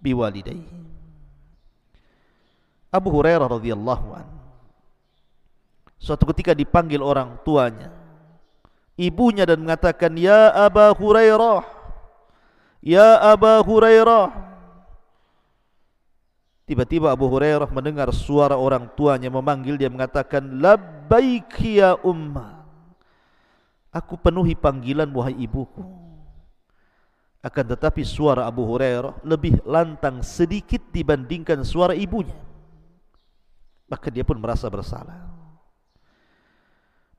biwalidayhi. 0.03 0.67
Abu 2.91 3.09
Hurairah 3.15 3.47
radhiyallahu 3.47 4.07
an 4.19 4.42
suatu 6.02 6.26
ketika 6.35 6.50
dipanggil 6.50 6.99
orang 6.99 7.38
tuanya. 7.47 7.94
Ibunya 8.99 9.47
dan 9.47 9.62
mengatakan 9.62 10.12
ya 10.18 10.50
Abu 10.52 10.82
Hurairah 10.99 11.64
ya 12.82 13.23
Abu 13.23 13.54
Hurairah. 13.62 14.50
Tiba-tiba 16.66 17.14
Abu 17.14 17.30
Hurairah 17.30 17.71
mendengar 17.71 18.11
suara 18.11 18.59
orang 18.59 18.90
tuanya 18.99 19.30
memanggil 19.30 19.78
dia 19.78 19.90
mengatakan 19.90 20.62
labbaik 20.62 21.59
ya 21.59 21.99
ummah 22.06 22.64
Aku 23.92 24.16
penuhi 24.16 24.56
panggilan 24.56 25.11
wahai 25.12 25.37
ibuku. 25.37 25.85
Akan 27.44 27.66
tetapi 27.66 28.06
suara 28.06 28.47
Abu 28.47 28.62
Hurairah 28.64 29.21
Lebih 29.26 29.61
lantang 29.66 30.23
sedikit 30.25 30.80
dibandingkan 30.94 31.61
suara 31.61 31.92
ibunya. 31.92 32.38
Maka 33.90 34.09
dia 34.09 34.25
pun 34.25 34.40
merasa 34.40 34.64
bersalah 34.73 35.32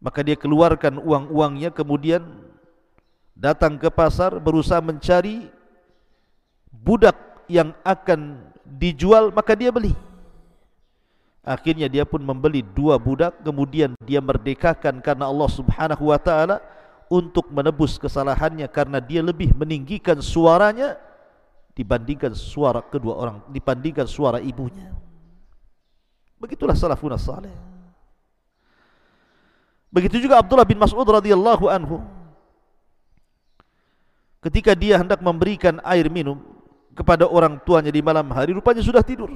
Maka 0.03 0.19
dia 0.19 0.36
keluarkan 0.36 1.00
uang-uangnya 1.00 1.72
Kemudian 1.72 2.22
datang 3.31 3.79
ke 3.79 3.88
pasar 3.88 4.36
Berusaha 4.36 4.83
mencari 4.83 5.48
Budak 6.67 7.15
yang 7.48 7.72
akan 7.88 8.51
dijual 8.67 9.31
Maka 9.31 9.55
dia 9.55 9.72
beli. 9.72 9.95
Akhirnya 11.43 11.88
dia 11.88 12.03
pun 12.03 12.19
membeli 12.19 12.60
dua 12.60 13.00
budak 13.00 13.39
Kemudian 13.48 13.95
dia 14.03 14.19
merdekakan 14.19 15.00
karena 15.00 15.31
Allah 15.31 15.48
subhanahu 15.48 16.12
wa 16.12 16.19
ta'ala 16.19 16.60
Untuk 17.07 17.48
menebus 17.48 17.95
kesalahannya 17.95 18.67
Karena 18.67 19.00
dia 19.00 19.24
lebih 19.24 19.55
meninggikan 19.55 20.19
suaranya 20.19 21.00
Dibandingkan 21.72 22.36
suara 22.36 22.83
kedua 22.83 23.15
orang 23.15 23.38
Dibandingkan 23.48 24.03
suara 24.03 24.43
ibunya. 24.43 24.91
Begitulah 26.44 26.75
salafun 26.75 27.16
salih 27.16 27.73
Begitu 29.94 30.25
juga 30.25 30.42
Abdullah 30.42 30.66
bin 30.66 30.82
Mas'ud 30.82 31.06
radhiyallahu 31.06 31.70
anhu 31.70 32.01
Ketika 34.42 34.74
dia 34.74 34.98
hendak 34.98 35.22
memberikan 35.22 35.77
air 35.86 36.10
minum 36.10 36.42
Kepada 36.98 37.29
orang 37.29 37.62
tuanya 37.62 37.94
di 37.94 38.01
malam 38.01 38.25
hari 38.34 38.58
Rupanya 38.58 38.82
sudah 38.82 39.06
tidur 39.06 39.29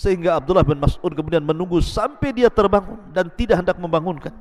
sehingga 0.00 0.40
Abdullah 0.40 0.64
bin 0.64 0.80
Mas'ud 0.80 1.12
kemudian 1.12 1.44
menunggu 1.44 1.76
sampai 1.84 2.32
dia 2.32 2.48
terbangun 2.48 2.96
dan 3.12 3.28
tidak 3.28 3.60
hendak 3.60 3.76
membangunkan. 3.76 4.32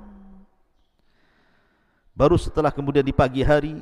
Baru 2.16 2.40
setelah 2.40 2.72
kemudian 2.72 3.04
di 3.04 3.16
pagi 3.16 3.44
hari 3.44 3.76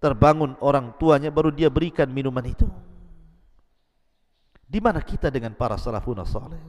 terbangun 0.00 0.52
orang 0.60 0.92
tuanya 1.00 1.32
baru 1.32 1.48
dia 1.48 1.72
berikan 1.72 2.08
minuman 2.12 2.44
itu. 2.44 2.68
Di 4.68 4.82
mana 4.82 5.00
kita 5.00 5.32
dengan 5.32 5.56
para 5.56 5.80
salafun 5.80 6.20
salih? 6.28 6.60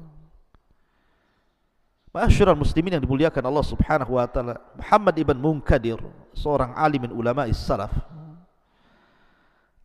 Ma'asyiral 2.17 2.57
muslimin 2.57 2.97
yang 2.97 3.03
dimuliakan 3.05 3.45
Allah 3.45 3.61
Subhanahu 3.61 4.17
wa 4.17 4.25
taala, 4.25 4.57
Muhammad 4.73 5.13
ibn 5.21 5.37
Munkadir, 5.37 6.01
seorang 6.33 6.73
alim 6.73 7.05
ulama 7.13 7.45
salaf. 7.53 7.93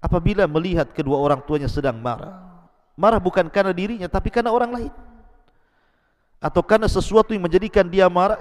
Apabila 0.00 0.48
melihat 0.48 0.88
kedua 0.96 1.20
orang 1.20 1.44
tuanya 1.44 1.68
sedang 1.68 2.00
marah, 2.00 2.40
marah 2.96 3.20
bukan 3.20 3.52
karena 3.52 3.76
dirinya 3.76 4.08
tapi 4.08 4.32
karena 4.32 4.48
orang 4.48 4.72
lain. 4.72 4.92
Atau 6.40 6.64
karena 6.64 6.88
sesuatu 6.88 7.36
yang 7.36 7.44
menjadikan 7.44 7.84
dia 7.84 8.08
marah 8.08 8.40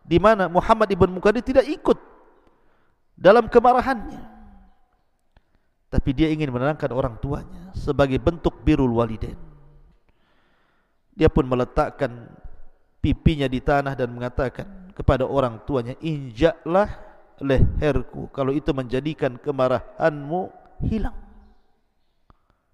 di 0.00 0.16
mana 0.16 0.48
Muhammad 0.48 0.88
ibn 0.88 1.12
Mukadir 1.12 1.44
tidak 1.44 1.68
ikut 1.68 2.00
dalam 3.12 3.44
kemarahannya. 3.44 4.24
Tapi 5.92 6.10
dia 6.16 6.32
ingin 6.32 6.48
menenangkan 6.48 6.88
orang 6.96 7.20
tuanya 7.20 7.76
sebagai 7.76 8.16
bentuk 8.16 8.56
birul 8.64 8.96
walidain. 8.96 9.36
Dia 11.12 11.28
pun 11.28 11.44
meletakkan 11.44 12.32
pipinya 13.08 13.48
di 13.48 13.64
tanah 13.64 13.96
dan 13.96 14.12
mengatakan 14.12 14.92
kepada 14.92 15.24
orang 15.24 15.56
tuanya 15.64 15.96
injaklah 16.04 16.92
leherku 17.40 18.28
kalau 18.34 18.52
itu 18.52 18.68
menjadikan 18.76 19.40
kemarahanmu 19.40 20.52
hilang 20.84 21.28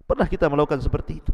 Pernah 0.05 0.29
kita 0.29 0.45
melakukan 0.45 0.77
seperti 0.85 1.17
itu? 1.17 1.33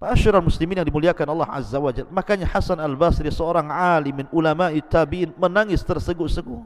Ma'asyiral 0.00 0.44
muslimin 0.44 0.80
yang 0.80 0.88
dimuliakan 0.88 1.28
Allah 1.32 1.48
Azza 1.52 1.76
wa 1.76 1.92
Jalla. 1.92 2.08
Makanya 2.08 2.48
Hasan 2.48 2.80
Al-Basri 2.80 3.28
seorang 3.28 3.68
alim 3.68 4.24
min 4.24 4.26
ulama 4.32 4.72
tabi'in 4.72 5.32
menangis 5.36 5.84
tersegu-segu. 5.84 6.56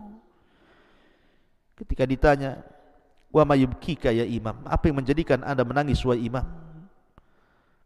Ketika 1.75 2.07
ditanya, 2.07 2.63
"Wa 3.35 3.43
ma 3.43 3.59
yubkika 3.59 4.15
ya 4.15 4.23
Imam?" 4.23 4.63
Apa 4.63 4.87
yang 4.87 5.03
menjadikan 5.03 5.43
Anda 5.43 5.67
menangis 5.67 5.99
wahai 6.07 6.31
Imam? 6.31 6.47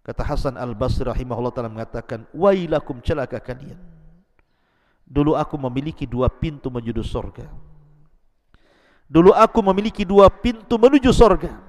Kata 0.09 0.25
Hasan 0.25 0.57
Al-Basri 0.57 1.05
rahimahullah 1.05 1.53
taala 1.53 1.69
mengatakan, 1.69 2.25
"Wailakum 2.33 3.05
celaka 3.05 3.37
kalian. 3.45 3.77
Dulu 5.05 5.37
aku 5.37 5.61
memiliki 5.61 6.09
dua 6.09 6.33
pintu 6.33 6.73
menuju 6.73 7.05
surga. 7.05 7.45
Dulu 9.05 9.37
aku 9.37 9.61
memiliki 9.61 10.09
dua 10.09 10.33
pintu 10.33 10.81
menuju 10.81 11.13
surga." 11.13 11.69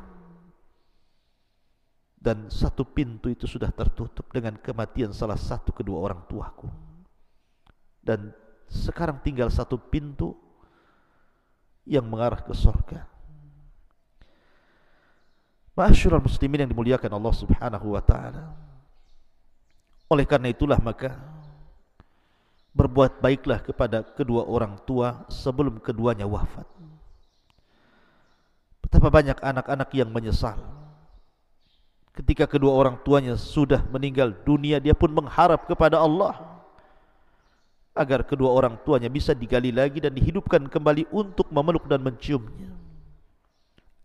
dan 2.20 2.52
satu 2.52 2.84
pintu 2.84 3.32
itu 3.32 3.48
sudah 3.48 3.72
tertutup 3.72 4.28
dengan 4.36 4.60
kematian 4.60 5.16
salah 5.16 5.40
satu 5.40 5.72
kedua 5.72 6.04
orang 6.04 6.20
tuaku 6.28 6.68
dan 8.04 8.36
sekarang 8.68 9.24
tinggal 9.24 9.48
satu 9.48 9.80
pintu 9.80 10.36
yang 11.88 12.04
mengarah 12.04 12.44
ke 12.44 12.52
surga 12.52 13.08
Masyurul 15.80 16.20
muslimin 16.20 16.68
yang 16.68 16.72
dimuliakan 16.76 17.08
Allah 17.08 17.32
subhanahu 17.32 17.96
wa 17.96 18.04
ta'ala. 18.04 18.52
Oleh 20.12 20.28
karena 20.28 20.52
itulah 20.52 20.76
maka 20.84 21.16
Berbuat 22.76 23.24
baiklah 23.24 23.64
kepada 23.64 24.04
kedua 24.04 24.44
orang 24.44 24.76
tua 24.84 25.24
Sebelum 25.32 25.80
keduanya 25.80 26.28
wafat. 26.28 26.68
Betapa 28.84 29.08
banyak 29.08 29.40
anak-anak 29.40 29.90
yang 29.96 30.12
menyesal. 30.12 30.60
Ketika 32.12 32.44
kedua 32.44 32.76
orang 32.76 33.00
tuanya 33.00 33.40
sudah 33.40 33.80
meninggal 33.88 34.36
dunia 34.44 34.84
dia 34.84 34.92
pun 34.92 35.08
mengharap 35.16 35.64
kepada 35.64 36.04
Allah 36.04 36.36
agar 37.96 38.28
kedua 38.28 38.52
orang 38.52 38.76
tuanya 38.84 39.08
bisa 39.08 39.32
digali 39.32 39.72
lagi 39.72 40.04
dan 40.04 40.12
dihidupkan 40.12 40.68
kembali 40.68 41.08
untuk 41.16 41.48
memeluk 41.48 41.88
dan 41.88 42.04
menciumnya 42.04 42.76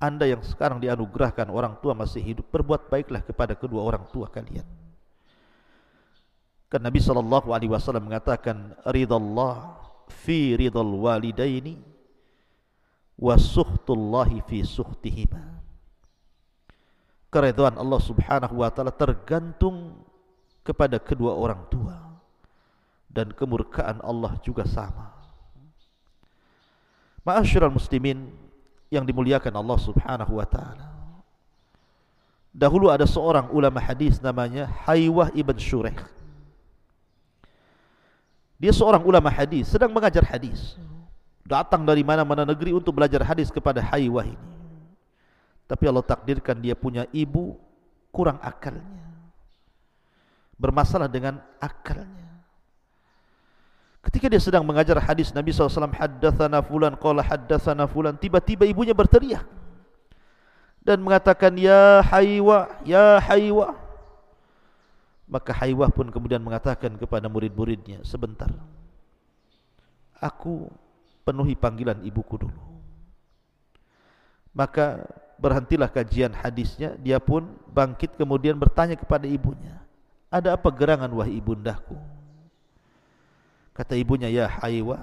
anda 0.00 0.28
yang 0.28 0.42
sekarang 0.44 0.82
dianugerahkan 0.82 1.48
orang 1.48 1.78
tua 1.80 1.96
masih 1.96 2.20
hidup 2.20 2.46
berbuat 2.50 2.90
baiklah 2.90 3.22
kepada 3.24 3.54
kedua 3.56 3.80
orang 3.82 4.04
tua 4.10 4.28
kalian 4.28 4.66
kan 6.68 6.80
Nabi 6.82 6.98
sallallahu 6.98 7.54
alaihi 7.54 7.70
wasallam 7.70 8.10
mengatakan 8.10 8.74
ridallah 8.88 9.78
fi 10.24 10.58
ridal 10.58 10.94
walidaini 10.98 11.78
wa 13.14 13.38
suhtullahi 13.38 14.42
fi 14.44 14.66
suhtihima 14.66 15.54
keridhaan 17.34 17.74
Allah 17.74 17.98
Subhanahu 17.98 18.62
wa 18.62 18.70
taala 18.70 18.94
tergantung 18.94 20.06
kepada 20.62 21.02
kedua 21.02 21.34
orang 21.34 21.66
tua 21.66 21.98
dan 23.10 23.34
kemurkaan 23.34 23.98
Allah 24.02 24.38
juga 24.42 24.62
sama. 24.66 25.10
Ma'asyiral 27.26 27.74
muslimin 27.74 28.30
yang 28.94 29.02
dimuliakan 29.02 29.50
Allah 29.50 29.78
Subhanahu 29.82 30.38
wa 30.38 30.46
taala. 30.46 30.86
Dahulu 32.54 32.86
ada 32.86 33.02
seorang 33.02 33.50
ulama 33.50 33.82
hadis 33.82 34.22
namanya 34.22 34.70
Haywah 34.86 35.34
ibn 35.34 35.58
Shuraih. 35.58 35.98
Dia 38.62 38.70
seorang 38.70 39.02
ulama 39.02 39.26
hadis 39.26 39.66
sedang 39.66 39.90
mengajar 39.90 40.22
hadis. 40.22 40.78
Datang 41.44 41.82
dari 41.82 42.06
mana-mana 42.06 42.46
negeri 42.46 42.72
untuk 42.72 42.94
belajar 42.96 43.20
hadis 43.26 43.50
kepada 43.50 43.82
Haywah 43.82 44.24
ini. 44.24 44.48
Tapi 45.66 45.84
Allah 45.90 46.06
takdirkan 46.06 46.56
dia 46.62 46.78
punya 46.78 47.10
ibu 47.10 47.58
kurang 48.14 48.38
akalnya. 48.38 48.86
Bermasalah 50.54 51.10
dengan 51.10 51.42
akalnya. 51.58 52.33
Ketika 54.04 54.28
dia 54.28 54.36
sedang 54.36 54.60
mengajar 54.68 55.00
hadis 55.00 55.32
Nabi 55.32 55.48
SAW 55.48 55.88
Haddathana 55.96 56.60
fulan 56.60 56.92
Qala 57.00 57.24
haddathana 57.24 57.88
fulan. 57.88 58.12
Tiba-tiba 58.20 58.68
ibunya 58.68 58.92
berteriak 58.92 59.48
Dan 60.84 61.00
mengatakan 61.00 61.56
Ya 61.56 62.04
haywa 62.04 62.68
Ya 62.84 63.16
haywa. 63.24 63.80
Maka 65.24 65.56
haywa 65.56 65.88
pun 65.88 66.12
kemudian 66.12 66.44
mengatakan 66.44 67.00
kepada 67.00 67.32
murid-muridnya 67.32 68.04
Sebentar. 68.04 68.52
Aku 70.20 70.68
penuhi 71.24 71.56
panggilan 71.56 72.04
ibuku 72.04 72.44
dulu. 72.44 72.60
Maka 74.52 75.00
berhentilah 75.40 75.88
kajian 75.88 76.30
hadisnya 76.36 76.94
Dia 77.00 77.16
pun 77.18 77.56
bangkit 77.72 78.20
kemudian 78.20 78.54
bertanya 78.54 78.94
kepada 78.94 79.26
ibunya 79.26 79.82
Ada 80.30 80.54
apa 80.54 80.70
gerangan 80.70 81.10
wahai 81.10 81.34
ibundaku 81.40 82.13
Kata 83.74 83.98
ibunya, 83.98 84.30
ya 84.30 84.46
Haywa, 84.46 85.02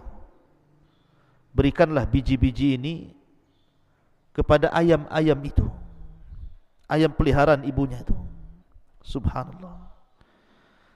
berikanlah 1.52 2.08
biji-biji 2.08 2.80
ini 2.80 3.12
kepada 4.32 4.72
ayam-ayam 4.72 5.36
itu. 5.44 5.68
Ayam 6.88 7.12
peliharaan 7.12 7.68
ibunya 7.68 8.00
itu. 8.00 8.16
Subhanallah. 9.04 9.92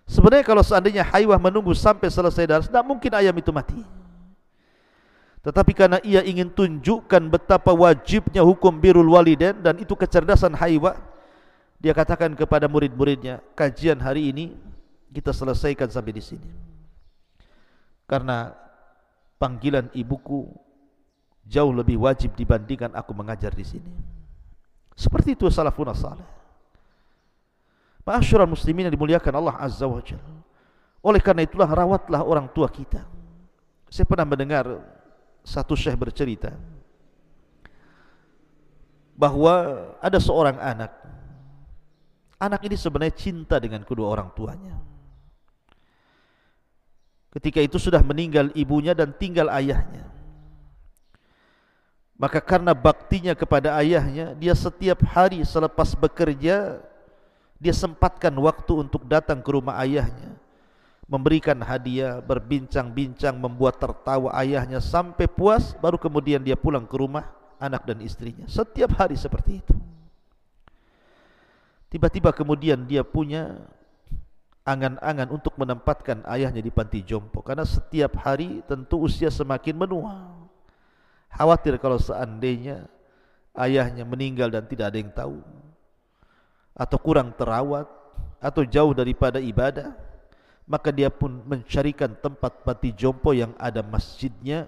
Sebenarnya 0.07 0.47
kalau 0.47 0.63
seandainya 0.63 1.03
Haywa 1.03 1.35
menunggu 1.35 1.75
sampai 1.75 2.07
selesai 2.07 2.47
darah, 2.47 2.63
tidak 2.63 2.85
mungkin 2.87 3.11
ayam 3.11 3.35
itu 3.35 3.51
mati. 3.51 3.83
Tetapi 5.43 5.71
karena 5.75 5.99
ia 5.99 6.23
ingin 6.23 6.47
tunjukkan 6.47 7.27
betapa 7.27 7.75
wajibnya 7.75 8.39
hukum 8.41 8.71
birul 8.79 9.19
waliden 9.19 9.59
dan 9.59 9.75
itu 9.83 9.99
kecerdasan 9.99 10.55
Haywa, 10.55 10.95
dia 11.83 11.91
katakan 11.91 12.31
kepada 12.39 12.71
murid-muridnya, 12.71 13.43
kajian 13.51 13.99
hari 13.99 14.31
ini 14.31 14.55
kita 15.11 15.35
selesaikan 15.35 15.91
sampai 15.91 16.15
di 16.15 16.23
sini 16.23 16.74
karena 18.05 18.53
panggilan 19.41 19.89
ibuku 19.93 20.49
jauh 21.45 21.73
lebih 21.73 22.01
wajib 22.01 22.33
dibandingkan 22.33 22.93
aku 22.97 23.13
mengajar 23.13 23.53
di 23.53 23.65
sini. 23.65 23.91
Seperti 24.95 25.35
itu 25.35 25.45
salafun 25.51 25.91
salih. 25.93 26.25
Ma'asyiral 28.05 28.49
muslimin 28.49 28.87
yang 28.87 28.95
dimuliakan 28.95 29.33
Allah 29.33 29.55
Azza 29.59 29.89
wa 29.89 29.99
Jalla. 29.99 30.45
Oleh 31.05 31.21
karena 31.21 31.45
itulah 31.45 31.69
rawatlah 31.69 32.21
orang 32.21 32.49
tua 32.53 32.69
kita. 32.69 33.05
Saya 33.89 34.05
pernah 34.09 34.25
mendengar 34.25 34.65
satu 35.45 35.77
syekh 35.77 35.97
bercerita 35.97 36.53
bahwa 39.13 39.85
ada 40.01 40.17
seorang 40.17 40.57
anak. 40.57 40.91
Anak 42.35 42.61
ini 42.67 42.75
sebenarnya 42.75 43.15
cinta 43.15 43.55
dengan 43.61 43.85
kedua 43.85 44.11
orang 44.11 44.29
tuanya. 44.33 44.75
Ketika 47.35 47.59
itu 47.59 47.75
sudah 47.75 47.99
meninggal 47.99 48.47
ibunya 48.55 48.95
dan 48.95 49.11
tinggal 49.11 49.51
ayahnya. 49.51 50.07
Maka 52.15 52.39
karena 52.39 52.71
baktinya 52.71 53.35
kepada 53.35 53.75
ayahnya, 53.75 54.31
dia 54.39 54.55
setiap 54.55 55.03
hari 55.03 55.43
selepas 55.43 55.91
bekerja, 55.99 56.79
dia 57.59 57.73
sempatkan 57.75 58.31
waktu 58.39 58.87
untuk 58.87 59.03
datang 59.03 59.43
ke 59.43 59.51
rumah 59.51 59.75
ayahnya. 59.83 60.39
Memberikan 61.11 61.59
hadiah, 61.59 62.23
berbincang-bincang, 62.23 63.35
membuat 63.35 63.83
tertawa 63.83 64.31
ayahnya 64.39 64.79
sampai 64.79 65.27
puas, 65.27 65.75
baru 65.83 65.99
kemudian 65.99 66.39
dia 66.39 66.55
pulang 66.55 66.87
ke 66.87 66.95
rumah 66.95 67.35
anak 67.59 67.83
dan 67.83 67.99
istrinya. 67.99 68.47
Setiap 68.47 68.95
hari 68.95 69.19
seperti 69.19 69.59
itu. 69.59 69.75
Tiba-tiba 71.91 72.31
kemudian 72.31 72.87
dia 72.87 73.03
punya 73.03 73.59
angan-angan 74.65 75.29
untuk 75.29 75.53
menempatkan 75.61 76.25
ayahnya 76.25 76.59
di 76.59 76.73
panti 76.73 77.05
jompo. 77.05 77.45
Karena 77.45 77.63
setiap 77.63 78.17
hari 78.19 78.65
tentu 78.65 79.05
usia 79.05 79.29
semakin 79.29 79.77
menua. 79.77 80.33
Khawatir 81.29 81.77
kalau 81.77 82.01
seandainya 82.01 82.89
ayahnya 83.53 84.03
meninggal 84.03 84.49
dan 84.49 84.65
tidak 84.65 84.91
ada 84.91 84.97
yang 84.97 85.13
tahu. 85.13 85.39
Atau 86.75 86.97
kurang 86.99 87.31
terawat 87.37 87.87
atau 88.41 88.67
jauh 88.67 88.91
daripada 88.91 89.39
ibadah 89.39 89.95
maka 90.65 90.89
dia 90.89 91.13
pun 91.13 91.45
mencarikan 91.45 92.17
tempat 92.17 92.65
panti 92.65 92.89
jompo 92.93 93.31
yang 93.31 93.53
ada 93.61 93.85
masjidnya 93.85 94.65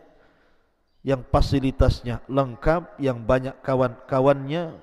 yang 1.02 1.26
fasilitasnya 1.26 2.22
lengkap 2.30 3.02
yang 3.02 3.18
banyak 3.22 3.54
kawan-kawannya 3.66 4.78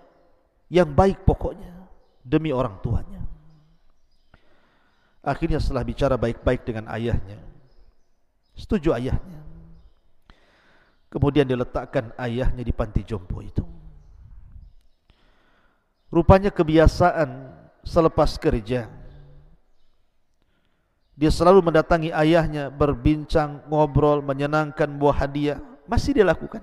yang 0.71 0.91
baik 0.91 1.23
pokoknya 1.23 1.87
demi 2.27 2.51
orang 2.51 2.79
tuanya 2.83 3.24
Akhirnya 5.25 5.57
setelah 5.57 5.81
bicara 5.89 6.21
baik-baik 6.21 6.69
dengan 6.69 6.85
ayahnya. 6.93 7.41
Setuju 8.53 8.93
ayahnya. 8.93 9.41
Kemudian 11.09 11.49
diletakkan 11.49 12.13
ayahnya 12.21 12.61
di 12.61 12.75
panti 12.77 13.01
jompo 13.09 13.41
itu. 13.41 13.65
Rupanya 16.13 16.53
kebiasaan 16.53 17.51
selepas 17.81 18.37
kerja. 18.37 18.87
Dia 21.15 21.31
selalu 21.31 21.71
mendatangi 21.71 22.11
ayahnya 22.11 22.75
Berbincang, 22.75 23.65
ngobrol, 23.71 24.21
menyenangkan 24.21 24.93
buah 24.93 25.25
hadiah. 25.25 25.63
Masih 25.89 26.13
dia 26.13 26.27
lakukan 26.27 26.61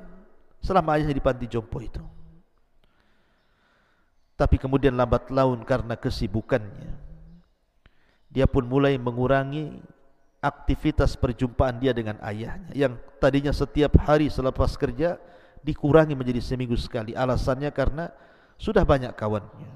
Selama 0.61 0.99
ayahnya 0.99 1.17
di 1.17 1.23
panti 1.23 1.49
jompo 1.49 1.81
itu. 1.81 2.03
Tapi 4.37 4.61
kemudian 4.61 4.93
lambat 4.93 5.33
laun 5.33 5.65
karena 5.65 5.97
kesibukannya 5.97 7.10
dia 8.31 8.47
pun 8.47 8.63
mulai 8.63 8.95
mengurangi 8.95 9.83
aktivitas 10.41 11.19
perjumpaan 11.19 11.77
dia 11.77 11.91
dengan 11.91 12.17
ayahnya 12.23 12.71
yang 12.73 12.97
tadinya 13.21 13.53
setiap 13.53 13.93
hari 14.01 14.31
selepas 14.31 14.73
kerja 14.79 15.19
dikurangi 15.61 16.17
menjadi 16.17 16.41
seminggu 16.41 16.73
sekali. 16.79 17.13
Alasannya 17.13 17.69
karena 17.69 18.09
sudah 18.57 18.81
banyak 18.81 19.13
kawannya 19.13 19.69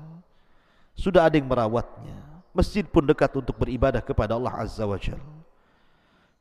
sudah 0.95 1.27
ada 1.27 1.35
yang 1.35 1.45
merawatnya 1.45 2.15
masjid 2.55 2.87
pun 2.87 3.03
dekat 3.03 3.35
untuk 3.35 3.59
beribadah 3.59 3.99
kepada 3.99 4.39
Allah 4.39 4.63
Azza 4.63 4.87
wa 4.87 4.95
Jal. 4.95 5.19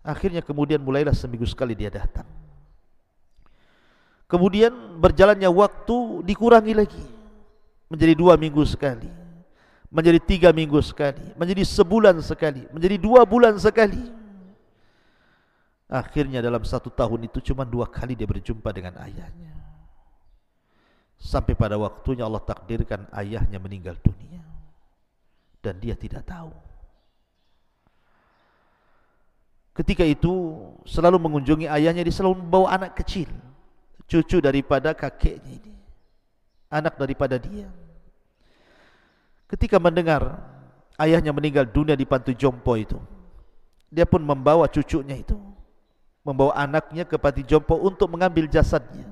Akhirnya 0.07 0.47
kemudian 0.47 0.79
mulailah 0.79 1.17
seminggu 1.17 1.49
sekali 1.49 1.75
dia 1.75 1.91
datang. 1.91 2.29
Kemudian 4.31 4.71
berjalannya 5.03 5.51
waktu 5.51 6.23
dikurangi 6.23 6.73
lagi 6.73 7.05
menjadi 7.91 8.15
dua 8.15 8.39
minggu 8.39 8.63
sekali 8.65 9.24
menjadi 9.95 10.19
tiga 10.19 10.51
minggu 10.51 10.83
sekali, 10.83 11.23
menjadi 11.39 11.63
sebulan 11.63 12.19
sekali, 12.19 12.67
menjadi 12.75 12.99
dua 12.99 13.23
bulan 13.23 13.55
sekali. 13.63 14.03
Akhirnya 15.87 16.43
dalam 16.43 16.67
satu 16.67 16.91
tahun 16.91 17.31
itu 17.31 17.55
cuma 17.55 17.63
dua 17.63 17.87
kali 17.87 18.19
dia 18.19 18.27
berjumpa 18.27 18.75
dengan 18.75 18.99
ayahnya. 18.99 19.55
Sampai 21.15 21.55
pada 21.55 21.79
waktunya 21.79 22.27
Allah 22.27 22.43
takdirkan 22.43 23.07
ayahnya 23.15 23.63
meninggal 23.63 23.95
dunia. 24.03 24.43
Dan 25.63 25.79
dia 25.79 25.95
tidak 25.95 26.27
tahu. 26.27 26.51
Ketika 29.79 30.03
itu 30.03 30.61
selalu 30.85 31.23
mengunjungi 31.23 31.71
ayahnya, 31.71 32.03
dia 32.05 32.13
selalu 32.13 32.43
membawa 32.43 32.75
anak 32.75 32.99
kecil. 32.99 33.31
Cucu 34.11 34.43
daripada 34.43 34.93
kakeknya 34.93 35.63
ini. 35.63 35.75
Anak 36.69 36.99
daripada 36.99 37.39
dia. 37.39 37.71
Ketika 39.55 39.79
mendengar 39.79 40.43
ayahnya 40.99 41.31
meninggal 41.31 41.63
dunia 41.63 41.95
di 41.95 42.03
panti 42.03 42.35
jompo 42.35 42.75
itu, 42.75 42.99
dia 43.87 44.03
pun 44.03 44.19
membawa 44.19 44.67
cucunya 44.67 45.15
itu, 45.15 45.39
membawa 46.27 46.59
anaknya 46.59 47.07
ke 47.07 47.15
panti 47.15 47.47
jompo 47.47 47.79
untuk 47.79 48.11
mengambil 48.11 48.51
jasadnya. 48.51 49.07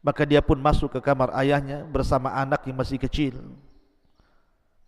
Maka 0.00 0.24
dia 0.24 0.40
pun 0.40 0.56
masuk 0.56 0.96
ke 0.96 1.00
kamar 1.04 1.28
ayahnya 1.44 1.84
bersama 1.84 2.32
anak 2.32 2.64
yang 2.64 2.80
masih 2.80 2.96
kecil. 2.96 3.36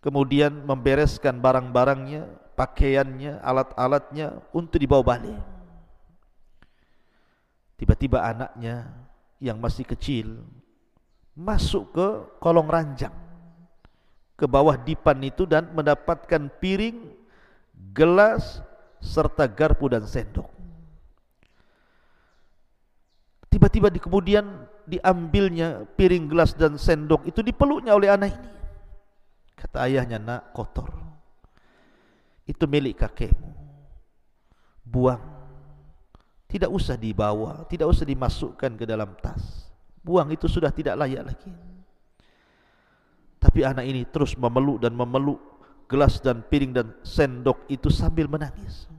Kemudian 0.01 0.65
membereskan 0.65 1.37
barang-barangnya, 1.37 2.25
pakaiannya, 2.57 3.45
alat-alatnya 3.45 4.41
untuk 4.57 4.81
dibawa 4.81 5.05
balik. 5.05 5.37
Tiba-tiba 7.77 8.25
anaknya 8.25 8.89
yang 9.37 9.61
masih 9.61 9.85
kecil 9.85 10.41
masuk 11.37 11.93
ke 11.93 12.07
kolong 12.41 12.65
ranjang 12.65 13.24
ke 14.35 14.45
bawah 14.45 14.75
dipan 14.75 15.15
itu 15.23 15.47
dan 15.47 15.71
mendapatkan 15.71 16.51
piring, 16.59 17.11
gelas 17.95 18.59
serta 18.99 19.47
garpu 19.47 19.87
dan 19.87 20.03
sendok. 20.03 20.51
Tiba-tiba 23.47 23.87
di 23.87 24.03
kemudian 24.03 24.67
diambilnya 24.83 25.87
piring 25.95 26.27
gelas 26.27 26.51
dan 26.51 26.75
sendok 26.75 27.23
itu 27.23 27.39
dipeluknya 27.39 27.95
oleh 27.95 28.11
anak 28.11 28.35
ini. 28.35 28.49
Kata 29.55 29.87
ayahnya, 29.87 30.19
nak 30.19 30.51
kotor. 30.51 30.91
Itu 32.43 32.67
milik 32.67 32.99
kakekmu. 32.99 33.55
Buang. 34.83 35.23
Tidak 36.45 36.69
usah 36.69 36.99
dibawa, 36.99 37.63
tidak 37.71 37.89
usah 37.89 38.05
dimasukkan 38.05 38.75
ke 38.75 38.85
dalam 38.85 39.15
tas. 39.17 39.71
Buang 40.03 40.29
itu 40.29 40.45
sudah 40.45 40.69
tidak 40.69 40.99
layak 40.99 41.23
lagi. 41.33 41.51
Tapi 43.45 43.61
anak 43.61 43.85
ini 43.85 44.01
terus 44.09 44.33
memeluk 44.33 44.81
dan 44.81 44.97
memeluk 44.97 45.37
gelas 45.85 46.17
dan 46.17 46.41
piring 46.41 46.73
dan 46.73 46.97
sendok 47.05 47.61
itu 47.69 47.93
sambil 47.93 48.25
menangis. 48.25 48.89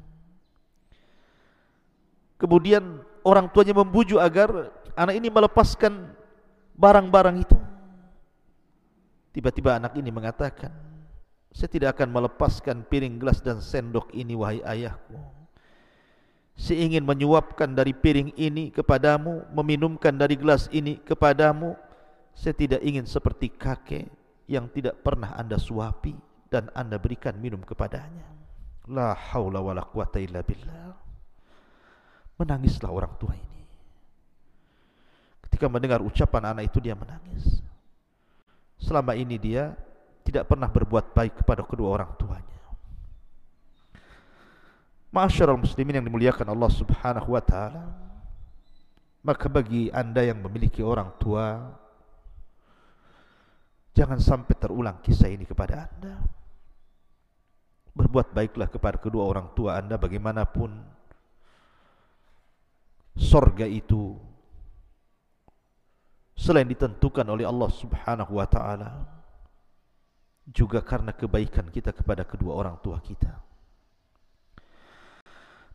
Kemudian 2.38 3.02
orang 3.26 3.50
tuanya 3.50 3.74
membujuk 3.74 4.22
agar 4.22 4.70
anak 4.94 5.18
ini 5.18 5.26
melepaskan 5.34 6.14
barang-barang 6.78 7.42
itu. 7.42 7.58
Tiba-tiba 9.34 9.82
anak 9.82 9.98
ini 9.98 10.14
mengatakan, 10.14 10.70
saya 11.50 11.66
tidak 11.66 11.98
akan 11.98 12.08
melepaskan 12.14 12.86
piring 12.86 13.18
gelas 13.18 13.42
dan 13.42 13.58
sendok 13.58 14.14
ini 14.14 14.38
wahai 14.38 14.62
ayahku. 14.62 15.18
Saya 16.54 16.86
ingin 16.86 17.02
menyuapkan 17.02 17.74
dari 17.74 17.92
piring 17.92 18.30
ini 18.38 18.70
kepadamu, 18.70 19.42
meminumkan 19.50 20.14
dari 20.14 20.38
gelas 20.38 20.70
ini 20.70 21.02
kepadamu. 21.02 21.74
Saya 22.32 22.54
tidak 22.54 22.84
ingin 22.84 23.04
seperti 23.10 23.50
kakek 23.50 24.25
yang 24.46 24.70
tidak 24.70 25.02
pernah 25.02 25.34
anda 25.34 25.58
suapi 25.58 26.14
dan 26.50 26.70
anda 26.72 26.96
berikan 26.96 27.34
minum 27.38 27.62
kepadanya. 27.62 28.26
La 28.86 29.12
haula 29.12 29.58
wa 29.58 29.74
la 29.74 29.82
quwata 29.82 30.22
illa 30.22 30.40
billah. 30.46 30.94
Menangislah 32.38 32.90
orang 32.90 33.12
tua 33.18 33.34
ini. 33.34 33.62
Ketika 35.42 35.66
mendengar 35.66 35.98
ucapan 35.98 36.54
anak 36.54 36.70
itu 36.70 36.78
dia 36.78 36.94
menangis. 36.94 37.58
Selama 38.78 39.16
ini 39.18 39.40
dia 39.40 39.74
tidak 40.22 40.46
pernah 40.46 40.70
berbuat 40.70 41.16
baik 41.16 41.42
kepada 41.42 41.66
kedua 41.66 41.96
orang 41.98 42.10
tuanya. 42.14 42.60
Masyarul 45.10 45.62
muslimin 45.64 45.96
yang 45.96 46.06
dimuliakan 46.06 46.52
Allah 46.52 46.70
Subhanahu 46.70 47.34
wa 47.34 47.42
taala. 47.42 47.88
Maka 49.26 49.50
bagi 49.50 49.90
Anda 49.90 50.22
yang 50.22 50.38
memiliki 50.38 50.84
orang 50.86 51.10
tua 51.18 51.74
jangan 53.96 54.20
sampai 54.20 54.52
terulang 54.60 55.00
kisah 55.00 55.32
ini 55.32 55.48
kepada 55.48 55.88
Anda. 55.88 56.20
Berbuat 57.96 58.36
baiklah 58.36 58.68
kepada 58.68 59.00
kedua 59.00 59.24
orang 59.24 59.56
tua 59.56 59.80
Anda 59.80 59.96
bagaimanapun 59.96 60.68
sorga 63.16 63.64
itu 63.64 64.20
selain 66.36 66.68
ditentukan 66.68 67.24
oleh 67.24 67.48
Allah 67.48 67.72
Subhanahu 67.72 68.36
wa 68.36 68.44
taala 68.44 68.92
juga 70.52 70.84
karena 70.84 71.16
kebaikan 71.16 71.72
kita 71.72 71.96
kepada 71.96 72.28
kedua 72.28 72.52
orang 72.52 72.76
tua 72.84 73.00
kita. 73.00 73.32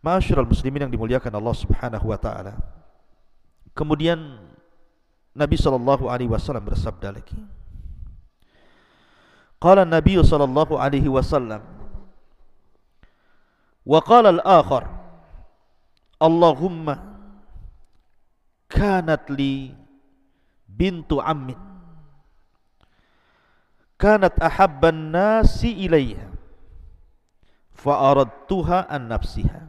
Ma'asyiral 0.05 0.45
muslimin 0.45 0.86
yang 0.86 0.93
dimuliakan 0.93 1.34
Allah 1.34 1.55
Subhanahu 1.57 2.05
wa 2.13 2.19
taala. 2.21 2.53
Kemudian 3.73 4.17
Nabi 5.34 5.57
sallallahu 5.57 6.05
alaihi 6.05 6.29
wasallam 6.29 6.69
bersabda 6.69 7.17
lagi. 7.17 7.61
قال 9.62 9.80
النبي 9.80 10.24
صلى 10.24 10.43
الله 10.43 10.69
عليه 10.82 11.10
وسلم 11.10 11.62
وقال 13.86 14.26
الآخر 14.26 14.84
اللهم 16.21 16.86
كانت 18.69 19.24
لي 19.30 19.76
بنت 20.69 21.13
عم 21.13 21.56
كانت 24.00 24.34
أحب 24.41 24.86
الناس 24.86 25.65
إليها 25.65 26.30
فأردتها 27.74 28.93
عن 28.93 29.08
نفسها 29.08 29.62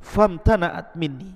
فامتنعت 0.00 0.96
مني 0.96 1.32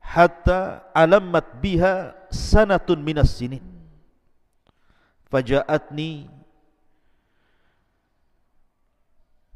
حتى 0.00 0.80
علمت 0.96 1.44
بها 1.62 2.14
سنة 2.30 2.88
من 2.88 3.18
السنين. 3.18 3.73
فجاءتني 5.30 6.30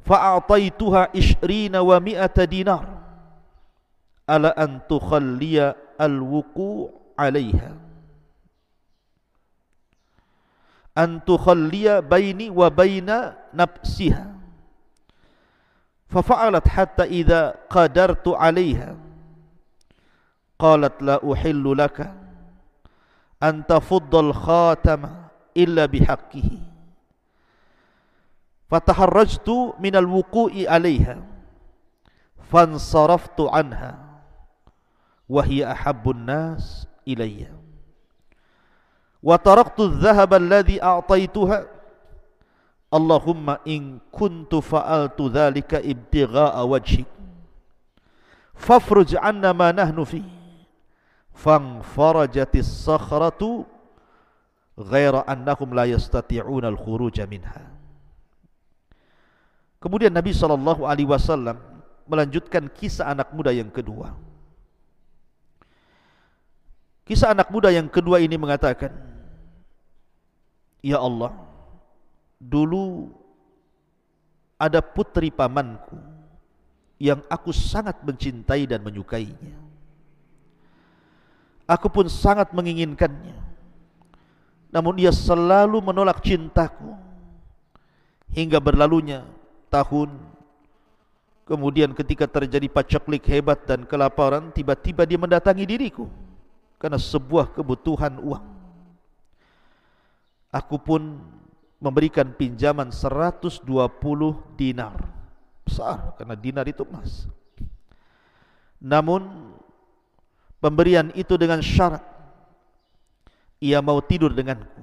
فأعطيتها 0.06 1.08
عشرين 1.16 1.76
ومائة 1.76 2.44
دينار 2.44 2.98
على 4.28 4.48
أن 4.48 4.80
تخلي 4.88 5.74
الوقوع 6.00 6.90
عليها؟ 7.18 7.76
أن 10.98 11.24
تخلي 11.24 12.00
بيني 12.00 12.50
وبين 12.50 13.32
نفسها. 13.54 14.34
ففعلت 16.08 16.68
حتى 16.68 17.02
إذا 17.02 17.54
قدرت 17.70 18.28
عليها. 18.28 18.96
قالت 20.58 21.02
لا 21.02 21.32
أحل 21.32 21.78
لك 21.78 22.14
أن 23.42 23.66
تفض 23.66 24.14
الخاتم. 24.14 25.27
laka 25.57 25.73
an 25.73 25.81
tafudda 25.83 25.83
al-khatama 25.83 25.83
illa 25.83 25.83
bihaqqihi 25.87 26.57
fataharrajtu 28.69 29.73
min 29.79 29.95
al-wuqu'i 29.95 30.65
'alayha 30.67 31.21
fansaraftu 32.49 33.49
'anha 33.49 34.13
وهي 35.29 35.71
أحب 35.71 36.09
الناس 36.09 36.87
إلي 37.07 37.47
وتركت 39.23 39.79
الذهب 39.79 40.33
الذي 40.33 40.83
أعطيتها 40.83 41.65
اللهم 42.93 43.49
إن 43.49 43.99
كنت 44.11 44.55
فعلت 44.55 45.21
ذلك 45.21 45.73
ابتغاء 45.73 46.65
وجهك 46.67 47.05
فافرج 48.53 49.15
عنا 49.15 49.51
ما 49.51 49.71
نحن 49.71 50.03
فيه 50.03 50.29
فانفرجت 51.33 52.55
الصخرة 52.55 53.65
ghaira 54.78 55.26
annakum 55.26 55.74
la 55.74 55.90
yastati'una 55.90 56.70
al-khuruja 56.70 57.26
minha. 57.26 57.66
Kemudian 59.82 60.14
Nabi 60.14 60.30
sallallahu 60.30 60.86
alaihi 60.86 61.10
wasallam 61.10 61.58
melanjutkan 62.06 62.70
kisah 62.70 63.10
anak 63.10 63.30
muda 63.34 63.50
yang 63.50 63.70
kedua. 63.70 64.14
Kisah 67.06 67.34
anak 67.34 67.50
muda 67.50 67.74
yang 67.74 67.90
kedua 67.90 68.22
ini 68.22 68.38
mengatakan, 68.38 68.90
"Ya 70.82 70.98
Allah, 70.98 71.34
dulu 72.38 73.10
ada 74.58 74.82
putri 74.82 75.30
pamanku 75.30 75.94
yang 76.98 77.22
aku 77.30 77.54
sangat 77.54 78.02
mencintai 78.02 78.66
dan 78.66 78.82
menyukainya. 78.82 79.54
Aku 81.70 81.86
pun 81.86 82.10
sangat 82.10 82.50
menginginkannya. 82.50 83.47
Namun 84.68 85.00
dia 85.00 85.12
selalu 85.12 85.80
menolak 85.80 86.20
cintaku. 86.20 86.92
Hingga 88.28 88.60
berlalunya 88.60 89.24
tahun 89.72 90.12
Kemudian 91.48 91.96
ketika 91.96 92.28
terjadi 92.28 92.68
paceklik 92.68 93.24
hebat 93.24 93.64
dan 93.64 93.88
kelaparan 93.88 94.52
Tiba-tiba 94.52 95.08
dia 95.08 95.16
mendatangi 95.16 95.64
diriku 95.64 96.04
karena 96.78 97.00
sebuah 97.00 97.58
kebutuhan 97.58 98.22
uang. 98.22 98.46
Aku 100.54 100.78
pun 100.78 101.20
memberikan 101.82 102.32
pinjaman 102.32 102.94
120 102.94 103.66
dinar. 104.56 104.94
Besar 105.66 106.16
karena 106.16 106.34
dinar 106.38 106.64
itu 106.70 106.86
emas. 106.86 107.26
Namun 108.78 109.52
pemberian 110.62 111.10
itu 111.18 111.34
dengan 111.34 111.58
syarat 111.58 112.02
ia 113.58 113.78
mau 113.82 113.98
tidur 114.02 114.34
denganku. 114.34 114.82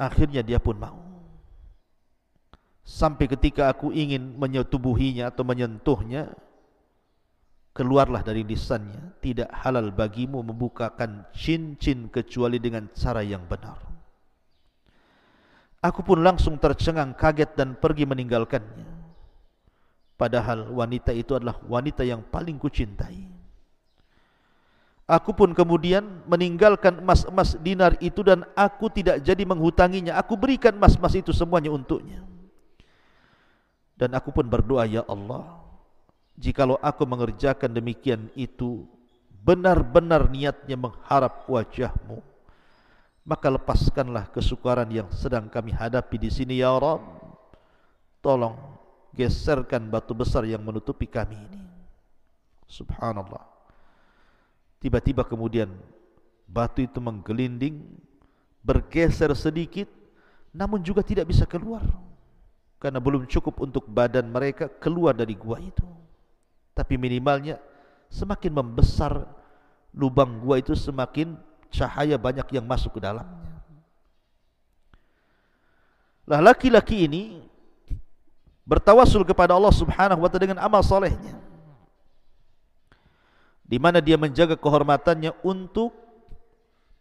Akhirnya 0.00 0.40
dia 0.40 0.58
pun 0.58 0.76
mau. 0.80 0.98
Sampai 2.82 3.30
ketika 3.30 3.70
aku 3.70 3.94
ingin 3.94 4.34
menyetubuhinya 4.34 5.30
atau 5.30 5.46
menyentuhnya, 5.46 6.32
keluarlah 7.70 8.26
dari 8.26 8.42
lisannya 8.42 9.14
tidak 9.22 9.46
halal 9.54 9.94
bagimu 9.94 10.42
membukakan 10.42 11.22
cincin 11.30 12.10
kecuali 12.10 12.58
dengan 12.58 12.90
cara 12.90 13.22
yang 13.22 13.46
benar 13.46 13.78
aku 15.80 16.02
pun 16.02 16.18
langsung 16.20 16.58
tercengang 16.58 17.14
kaget 17.14 17.54
dan 17.54 17.78
pergi 17.78 18.04
meninggalkannya 18.04 18.90
padahal 20.18 20.68
wanita 20.74 21.14
itu 21.14 21.38
adalah 21.38 21.56
wanita 21.64 22.02
yang 22.02 22.26
paling 22.26 22.58
kucintai 22.58 23.29
aku 25.10 25.34
pun 25.34 25.50
kemudian 25.50 26.22
meninggalkan 26.30 27.02
emas-emas 27.02 27.58
dinar 27.58 27.98
itu 27.98 28.22
dan 28.22 28.46
aku 28.54 28.86
tidak 28.94 29.18
jadi 29.18 29.42
menghutanginya. 29.42 30.14
Aku 30.22 30.38
berikan 30.38 30.78
emas-emas 30.78 31.18
itu 31.18 31.34
semuanya 31.34 31.74
untuknya. 31.74 32.22
Dan 33.98 34.14
aku 34.14 34.30
pun 34.30 34.46
berdoa 34.46 34.86
ya 34.86 35.02
Allah 35.10 35.60
jikalau 36.38 36.78
aku 36.80 37.04
mengerjakan 37.04 37.68
demikian 37.68 38.32
itu 38.32 38.88
benar-benar 39.44 40.30
niatnya 40.32 40.72
mengharap 40.72 41.44
wajahmu 41.44 42.24
maka 43.28 43.52
lepaskanlah 43.52 44.32
kesukaran 44.32 44.88
yang 44.88 45.08
sedang 45.12 45.52
kami 45.52 45.76
hadapi 45.76 46.16
di 46.16 46.32
sini 46.32 46.64
ya 46.64 46.72
Rabb 46.80 47.04
tolong 48.24 48.56
geserkan 49.12 49.92
batu 49.92 50.16
besar 50.16 50.48
yang 50.48 50.64
menutupi 50.64 51.04
kami 51.04 51.36
ini. 51.36 51.60
Subhanallah 52.64 53.59
tiba-tiba 54.80 55.22
kemudian 55.22 55.68
batu 56.48 56.82
itu 56.82 56.98
menggelinding 56.98 57.84
bergeser 58.64 59.30
sedikit 59.36 59.86
namun 60.50 60.82
juga 60.82 61.06
tidak 61.06 61.30
bisa 61.30 61.46
keluar. 61.46 61.84
Karena 62.80 62.98
belum 62.98 63.28
cukup 63.28 63.60
untuk 63.60 63.86
badan 63.86 64.26
mereka 64.26 64.66
keluar 64.66 65.12
dari 65.12 65.36
gua 65.36 65.60
itu. 65.60 65.84
Tapi 66.72 66.96
minimalnya 66.96 67.60
semakin 68.08 68.50
membesar 68.50 69.28
lubang 69.92 70.40
gua 70.40 70.58
itu 70.58 70.72
semakin 70.72 71.36
cahaya 71.70 72.16
banyak 72.16 72.48
yang 72.50 72.64
masuk 72.64 72.98
ke 72.98 73.00
dalamnya. 73.04 73.52
Lah 76.24 76.40
laki-laki 76.40 77.04
ini 77.04 77.44
bertawasul 78.64 79.26
kepada 79.28 79.54
Allah 79.54 79.74
Subhanahu 79.74 80.24
wa 80.24 80.28
taala 80.30 80.46
dengan 80.46 80.60
amal 80.62 80.80
solehnya 80.80 81.39
di 83.70 83.78
mana 83.78 84.02
dia 84.02 84.18
menjaga 84.18 84.58
kehormatannya 84.58 85.30
untuk 85.46 85.94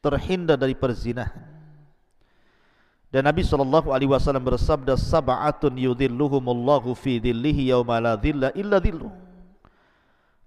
terhindar 0.05 0.61
dari 0.61 0.77
perzinahan 0.77 1.59
dan 3.09 3.25
Nabi 3.25 3.41
sallallahu 3.41 3.89
alaihi 3.89 4.13
wasallam 4.13 4.45
bersabda 4.45 4.93
sab'atun 4.93 5.73
yudhilluhumullahu 5.73 6.93
fi 6.93 7.17
dhillihi 7.17 7.73
yauma 7.73 7.97
la 7.97 8.13
dhilla 8.13 8.53
illa 8.53 8.77
dhilluh. 8.77 9.09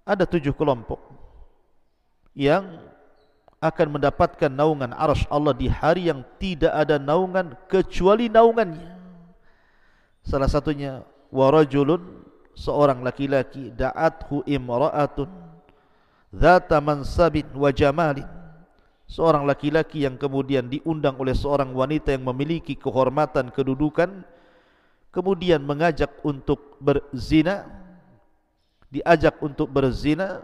Ada 0.07 0.23
tujuh 0.23 0.55
kelompok 0.55 0.99
yang 2.31 2.79
akan 3.59 3.99
mendapatkan 3.99 4.51
naungan 4.51 4.95
arasy 4.95 5.27
Allah 5.27 5.51
di 5.55 5.67
hari 5.67 6.07
yang 6.07 6.23
tidak 6.39 6.71
ada 6.71 6.95
naungan 6.95 7.51
kecuali 7.67 8.31
naungannya. 8.31 8.95
Salah 10.23 10.47
satunya 10.47 11.03
warajulun 11.35 12.23
seorang 12.55 13.03
laki-laki 13.03 13.75
da'athu 13.75 14.47
imra'atun 14.47 15.27
dzata 16.33 16.81
mansabin 16.81 17.45
wa 17.53 17.69
jamalin. 17.69 18.25
Seorang 19.05 19.45
laki-laki 19.45 20.09
yang 20.09 20.17
kemudian 20.17 20.65
diundang 20.65 21.13
oleh 21.21 21.37
seorang 21.37 21.69
wanita 21.69 22.17
yang 22.17 22.25
memiliki 22.25 22.73
kehormatan 22.73 23.53
kedudukan 23.53 24.25
kemudian 25.13 25.61
mengajak 25.61 26.09
untuk 26.25 26.81
berzina 26.81 27.69
diajak 28.89 29.37
untuk 29.45 29.69
berzina 29.69 30.41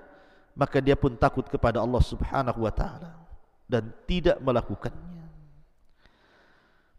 maka 0.54 0.78
dia 0.78 0.94
pun 0.94 1.18
takut 1.18 1.50
kepada 1.50 1.82
Allah 1.82 2.04
Subhanahu 2.04 2.62
wa 2.62 2.70
taala 2.70 3.18
dan 3.66 3.90
tidak 4.06 4.38
melakukannya. 4.38 5.26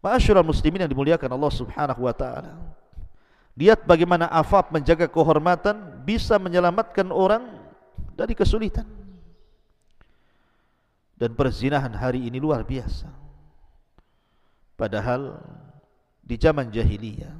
Ma'asyiral 0.01 0.43
muslimin 0.43 0.83
yang 0.83 0.91
dimuliakan 0.91 1.29
Allah 1.31 1.53
Subhanahu 1.53 2.09
wa 2.09 2.15
taala. 2.15 2.57
Lihat 3.53 3.85
bagaimana 3.85 4.27
afaf 4.27 4.73
menjaga 4.73 5.05
kehormatan 5.05 6.03
bisa 6.03 6.41
menyelamatkan 6.41 7.13
orang 7.13 7.60
dari 8.17 8.33
kesulitan. 8.33 8.87
Dan 11.17 11.37
perzinahan 11.37 11.93
hari 11.93 12.25
ini 12.25 12.41
luar 12.41 12.65
biasa. 12.65 13.09
Padahal 14.73 15.37
di 16.25 16.33
zaman 16.41 16.73
jahiliyah 16.73 17.37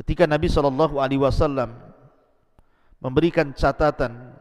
ketika 0.00 0.24
Nabi 0.24 0.48
sallallahu 0.48 0.96
alaihi 0.96 1.20
wasallam 1.20 1.76
memberikan 3.04 3.52
catatan 3.52 4.32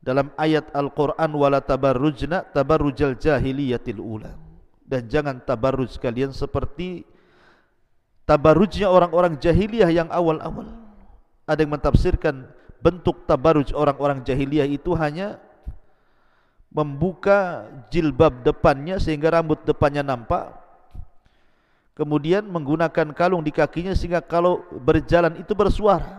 dalam 0.00 0.32
ayat 0.40 0.72
Al-Qur'an 0.72 1.28
wala 1.36 1.60
tabarrujna 1.60 2.48
tabarrujal 2.50 3.20
jahiliyatil 3.20 4.00
ula. 4.00 4.32
Dan 4.80 5.06
jangan 5.06 5.38
tabarruj 5.44 6.00
kalian 6.02 6.34
seperti 6.34 7.06
tabarrujnya 8.26 8.90
orang-orang 8.90 9.38
jahiliyah 9.38 9.92
yang 9.92 10.08
awal-awal. 10.10 10.66
Ada 11.46 11.62
yang 11.62 11.78
mentafsirkan 11.78 12.48
bentuk 12.80 13.28
tabarruj 13.28 13.72
orang-orang 13.76 14.24
jahiliyah 14.24 14.68
itu 14.68 14.92
hanya 14.96 15.36
membuka 16.72 17.68
jilbab 17.92 18.40
depannya 18.46 18.96
sehingga 18.96 19.40
rambut 19.40 19.60
depannya 19.66 20.00
nampak 20.00 20.54
kemudian 22.00 22.46
menggunakan 22.46 23.12
kalung 23.12 23.44
di 23.44 23.52
kakinya 23.52 23.92
sehingga 23.92 24.24
kalau 24.24 24.64
berjalan 24.80 25.36
itu 25.36 25.52
bersuara. 25.52 26.16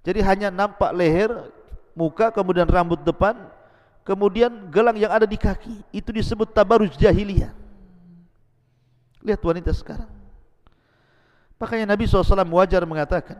Jadi 0.00 0.24
hanya 0.24 0.48
nampak 0.48 0.96
leher 0.96 1.52
muka 1.92 2.32
kemudian 2.32 2.64
rambut 2.64 3.04
depan 3.04 3.36
kemudian 4.00 4.72
gelang 4.72 4.96
yang 4.96 5.12
ada 5.12 5.28
di 5.28 5.36
kaki. 5.36 5.84
Itu 5.92 6.08
disebut 6.14 6.56
tabarus 6.56 6.96
jahiliyah. 6.96 7.52
Lihat 9.20 9.44
wanita 9.44 9.76
sekarang. 9.76 10.08
Makanya 11.60 11.92
Nabi 11.92 12.08
SAW 12.08 12.24
wajar 12.56 12.80
mengatakan 12.88 13.36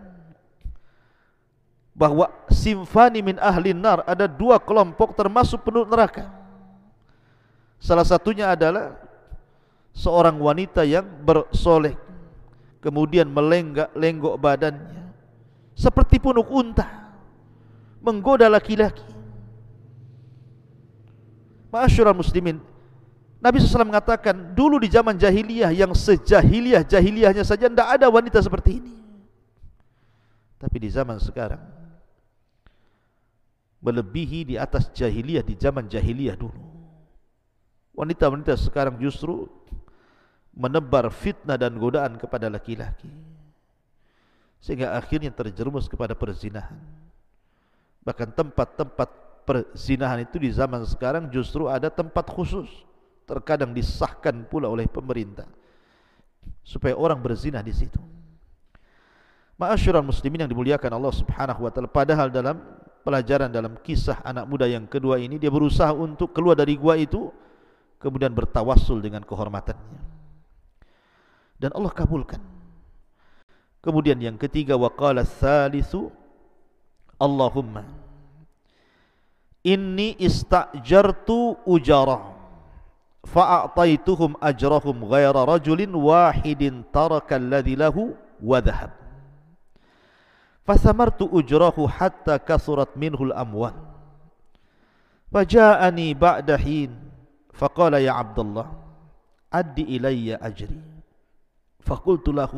bahwa 2.01 2.33
simfani 2.49 3.21
min 3.21 3.37
ahli 3.37 3.77
nar 3.77 4.01
ada 4.09 4.25
dua 4.25 4.57
kelompok 4.57 5.13
termasuk 5.13 5.61
penduduk 5.61 5.93
neraka. 5.93 6.33
Salah 7.77 8.09
satunya 8.09 8.49
adalah 8.49 8.97
seorang 9.93 10.41
wanita 10.41 10.81
yang 10.89 11.05
bersolek 11.05 12.01
kemudian 12.81 13.29
melenggak-lenggok 13.29 14.35
badannya 14.41 15.13
seperti 15.77 16.17
punuk 16.17 16.49
unta 16.49 17.13
menggoda 18.01 18.49
laki-laki. 18.49 19.05
Ma'asyiral 21.69 22.17
muslimin, 22.17 22.65
Nabi 23.45 23.61
SAW 23.61 23.85
mengatakan 23.85 24.57
dulu 24.57 24.81
di 24.81 24.89
zaman 24.89 25.21
jahiliyah 25.21 25.69
yang 25.77 25.93
sejahiliyah 25.93 26.81
jahiliyahnya 26.81 27.45
saja 27.45 27.69
tidak 27.69 27.89
ada 27.93 28.09
wanita 28.09 28.41
seperti 28.41 28.81
ini. 28.81 28.95
Tapi 30.57 30.77
di 30.81 30.89
zaman 30.89 31.21
sekarang 31.21 31.80
melebihi 33.81 34.53
di 34.53 34.55
atas 34.61 34.93
jahiliyah 34.93 35.45
di 35.45 35.57
zaman 35.57 35.89
jahiliyah 35.89 36.37
dulu. 36.37 36.61
Wanita-wanita 37.97 38.57
sekarang 38.57 39.01
justru 39.01 39.49
menebar 40.55 41.09
fitnah 41.09 41.57
dan 41.57 41.77
godaan 41.81 42.17
kepada 42.21 42.53
laki-laki. 42.53 43.09
Sehingga 44.61 44.93
akhirnya 44.93 45.33
terjerumus 45.33 45.89
kepada 45.89 46.13
perzinahan. 46.13 46.77
Bahkan 48.05 48.37
tempat-tempat 48.37 49.09
perzinahan 49.49 50.21
itu 50.25 50.37
di 50.37 50.53
zaman 50.53 50.85
sekarang 50.85 51.33
justru 51.33 51.65
ada 51.65 51.89
tempat 51.89 52.29
khusus. 52.29 52.69
Terkadang 53.25 53.73
disahkan 53.73 54.45
pula 54.49 54.69
oleh 54.69 54.85
pemerintah. 54.85 55.49
Supaya 56.61 56.93
orang 56.93 57.21
berzina 57.21 57.65
di 57.65 57.73
situ. 57.73 58.01
Ma'asyiral 59.61 60.05
muslimin 60.05 60.45
yang 60.45 60.51
dimuliakan 60.51 60.89
Allah 60.97 61.13
Subhanahu 61.13 61.69
wa 61.69 61.71
taala 61.73 61.89
padahal 61.89 62.33
dalam 62.33 62.80
pelajaran 63.01 63.49
dalam 63.49 63.77
kisah 63.81 64.21
anak 64.23 64.45
muda 64.47 64.69
yang 64.69 64.85
kedua 64.85 65.17
ini 65.21 65.41
dia 65.41 65.49
berusaha 65.49 65.93
untuk 65.93 66.37
keluar 66.37 66.57
dari 66.57 66.77
gua 66.77 66.97
itu 67.01 67.33
kemudian 68.01 68.33
bertawassul 68.33 69.01
dengan 69.01 69.25
kehormatannya. 69.25 70.01
Dan 71.61 71.77
Allah 71.77 71.93
kabulkan. 71.93 72.41
Kemudian 73.81 74.21
yang 74.21 74.37
ketiga 74.37 74.77
waqala 74.77 75.25
tsalitsu 75.25 76.13
Allahumma 77.21 77.85
inni 79.65 80.17
istajartu 80.17 81.61
ujara 81.69 82.33
fa'ataituhum 83.29 84.41
ajrahum 84.41 85.05
ghaira 85.05 85.45
rajulin 85.45 85.93
wahidin 85.93 86.85
taraka 86.89 87.37
alladhi 87.37 87.77
lahu 87.77 88.17
wa 88.41 88.61
dhahab 88.61 89.00
فثمرت 90.71 91.19
أجره 91.35 91.89
حتى 91.89 92.39
كثرت 92.39 92.95
منه 92.95 93.19
الأموال. 93.19 93.75
فَجَاءَنِي 95.35 96.15
بعد 96.15 96.49
حين 96.63 96.91
فقال 97.59 97.95
يا 97.95 98.15
عبد 98.15 98.39
الله 98.39 98.67
أد 99.51 99.79
إلي 99.79 100.39
أجري. 100.39 100.83
فقلت 101.83 102.29
له 102.29 102.53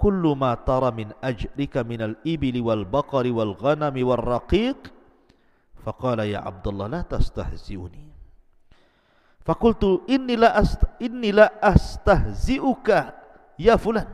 كل 0.00 0.24
ما 0.40 0.56
ترى 0.56 0.90
من 0.90 1.12
أجرك 1.20 1.84
من 1.84 2.00
الإبل 2.02 2.56
والبقر 2.64 3.24
والغنم 3.32 3.96
والرقيق؟ 4.08 4.80
فقال 5.84 6.18
يا 6.18 6.38
عبد 6.38 6.66
الله 6.68 6.86
لا 6.86 7.02
تستهزئني. 7.04 8.04
فقلت 9.44 9.84
إني 10.08 10.36
لا 10.36 10.64
إني 11.02 11.30
لا 11.32 11.52
أستهزئك 11.60 12.88
يا 13.60 13.76
فلان. 13.76 14.08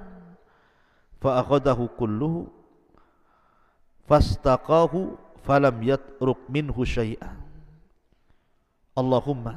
فأخذه 1.22 1.88
كله 1.98 2.61
fastaqahu 4.06 5.18
falam 5.42 5.76
yatruk 5.82 6.38
minhu 6.46 6.82
syai'a 6.86 7.34
Allahumma 8.92 9.56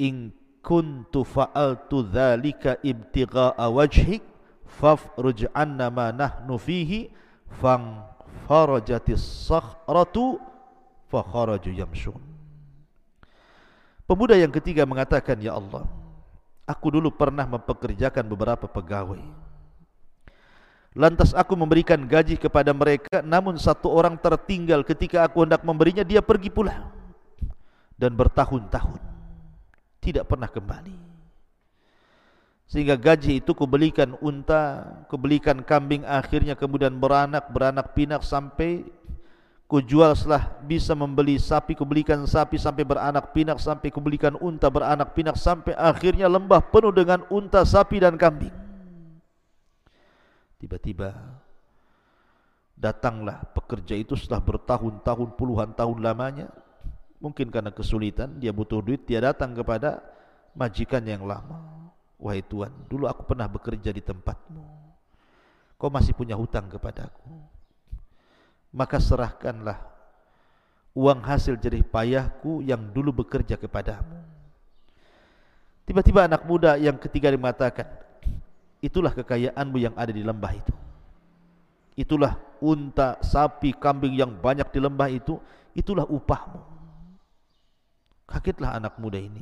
in 0.00 0.32
kuntu 0.64 1.22
fa'altu 1.28 2.02
dhalika 2.08 2.80
ibtigha'a 2.80 3.68
wajhik 3.68 4.24
fafruj 4.64 5.44
anna 5.52 5.92
ma 5.92 6.08
nahnu 6.10 6.56
fihi 6.56 7.12
fang 7.60 8.00
farajatis 8.48 9.22
sakhratu 9.46 10.40
fa 11.12 11.20
kharaju 11.20 11.70
Pemuda 14.04 14.36
yang 14.36 14.52
ketiga 14.52 14.84
mengatakan 14.84 15.36
ya 15.40 15.56
Allah 15.56 15.84
aku 16.64 16.96
dulu 16.96 17.12
pernah 17.12 17.44
mempekerjakan 17.44 18.24
beberapa 18.24 18.64
pegawai 18.68 19.20
Lantas 20.94 21.34
aku 21.34 21.58
memberikan 21.58 21.98
gaji 22.06 22.38
kepada 22.38 22.70
mereka 22.70 23.18
Namun 23.18 23.58
satu 23.58 23.90
orang 23.90 24.14
tertinggal 24.14 24.86
ketika 24.86 25.26
aku 25.26 25.42
hendak 25.42 25.66
memberinya 25.66 26.06
Dia 26.06 26.22
pergi 26.22 26.54
pula. 26.54 26.86
Dan 27.98 28.14
bertahun-tahun 28.14 29.02
Tidak 29.98 30.22
pernah 30.22 30.46
kembali. 30.46 30.94
Sehingga 32.70 32.94
gaji 32.94 33.42
itu 33.42 33.52
kubelikan 33.58 34.14
unta 34.22 34.86
Kubelikan 35.10 35.66
kambing 35.66 36.06
akhirnya 36.06 36.54
kemudian 36.54 36.94
beranak 36.94 37.50
Beranak 37.50 37.90
pinak 37.98 38.22
sampai 38.22 38.86
Kujual 39.66 40.14
setelah 40.14 40.62
bisa 40.62 40.94
membeli 40.94 41.42
sapi 41.42 41.74
Kubelikan 41.74 42.22
sapi 42.22 42.54
sampai 42.54 42.86
beranak 42.86 43.34
pinak 43.34 43.58
Sampai 43.58 43.90
kubelikan 43.90 44.38
unta 44.38 44.70
beranak 44.70 45.10
pinak 45.10 45.34
Sampai 45.34 45.74
akhirnya 45.74 46.30
lembah 46.30 46.62
penuh 46.70 46.94
dengan 46.94 47.26
unta, 47.34 47.66
sapi 47.66 47.98
dan 47.98 48.14
kambing 48.14 48.63
Tiba-tiba 50.64 51.12
datanglah 52.72 53.44
pekerja 53.52 54.00
itu 54.00 54.16
setelah 54.16 54.40
bertahun-tahun 54.40 55.36
puluhan 55.36 55.76
tahun 55.76 56.00
lamanya. 56.00 56.48
Mungkin 57.20 57.52
karena 57.52 57.68
kesulitan 57.68 58.40
dia 58.40 58.48
butuh 58.48 58.80
duit 58.80 59.04
dia 59.04 59.20
datang 59.20 59.52
kepada 59.52 60.00
majikan 60.56 61.04
yang 61.04 61.28
lama. 61.28 61.92
Wahai 62.16 62.40
tuan 62.40 62.72
dulu 62.88 63.04
aku 63.04 63.28
pernah 63.28 63.44
bekerja 63.44 63.92
di 63.92 64.00
tempatmu. 64.00 64.64
Kau 65.76 65.92
masih 65.92 66.16
punya 66.16 66.32
hutang 66.32 66.64
kepadaku. 66.72 67.44
Maka 68.72 68.96
serahkanlah 69.04 69.84
uang 70.96 71.20
hasil 71.28 71.60
jerih 71.60 71.84
payahku 71.84 72.64
yang 72.64 72.80
dulu 72.88 73.20
bekerja 73.20 73.60
kepadamu. 73.60 74.16
Tiba-tiba 75.84 76.24
anak 76.24 76.48
muda 76.48 76.80
yang 76.80 76.96
ketiga 76.96 77.28
mengatakan 77.36 78.03
Itulah 78.84 79.16
kekayaanmu 79.16 79.80
yang 79.80 79.96
ada 79.96 80.12
di 80.12 80.20
lembah 80.20 80.52
itu. 80.52 80.74
Itulah 81.96 82.36
unta, 82.60 83.16
sapi, 83.24 83.72
kambing 83.72 84.12
yang 84.12 84.36
banyak 84.36 84.68
di 84.68 84.76
lembah 84.76 85.08
itu. 85.08 85.40
Itulah 85.72 86.04
upahmu. 86.04 86.60
Kagetlah 88.28 88.76
anak 88.76 89.00
muda 89.00 89.16
ini. 89.16 89.40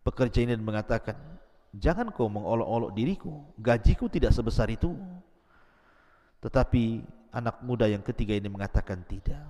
Pekerja 0.00 0.40
ini 0.40 0.56
mengatakan, 0.56 1.20
jangan 1.76 2.08
kau 2.08 2.32
mengolok-olok 2.32 2.96
diriku. 2.96 3.44
Gajiku 3.60 4.08
tidak 4.08 4.32
sebesar 4.32 4.72
itu. 4.72 4.96
Tetapi 6.40 7.04
anak 7.36 7.60
muda 7.60 7.84
yang 7.84 8.00
ketiga 8.00 8.32
ini 8.32 8.48
mengatakan 8.48 9.04
tidak. 9.04 9.44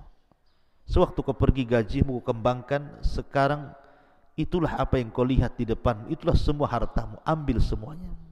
Sewaktu 0.83 1.23
kau 1.23 1.31
pergi 1.31 1.63
gajimu 1.63 2.19
kau 2.19 2.35
kembangkan, 2.35 2.99
sekarang 2.99 3.71
itulah 4.35 4.75
apa 4.75 4.99
yang 4.99 5.15
kau 5.15 5.23
lihat 5.23 5.55
di 5.55 5.63
depan. 5.63 6.11
Itulah 6.11 6.35
semua 6.35 6.67
hartamu. 6.67 7.23
Ambil 7.23 7.63
semuanya. 7.63 8.26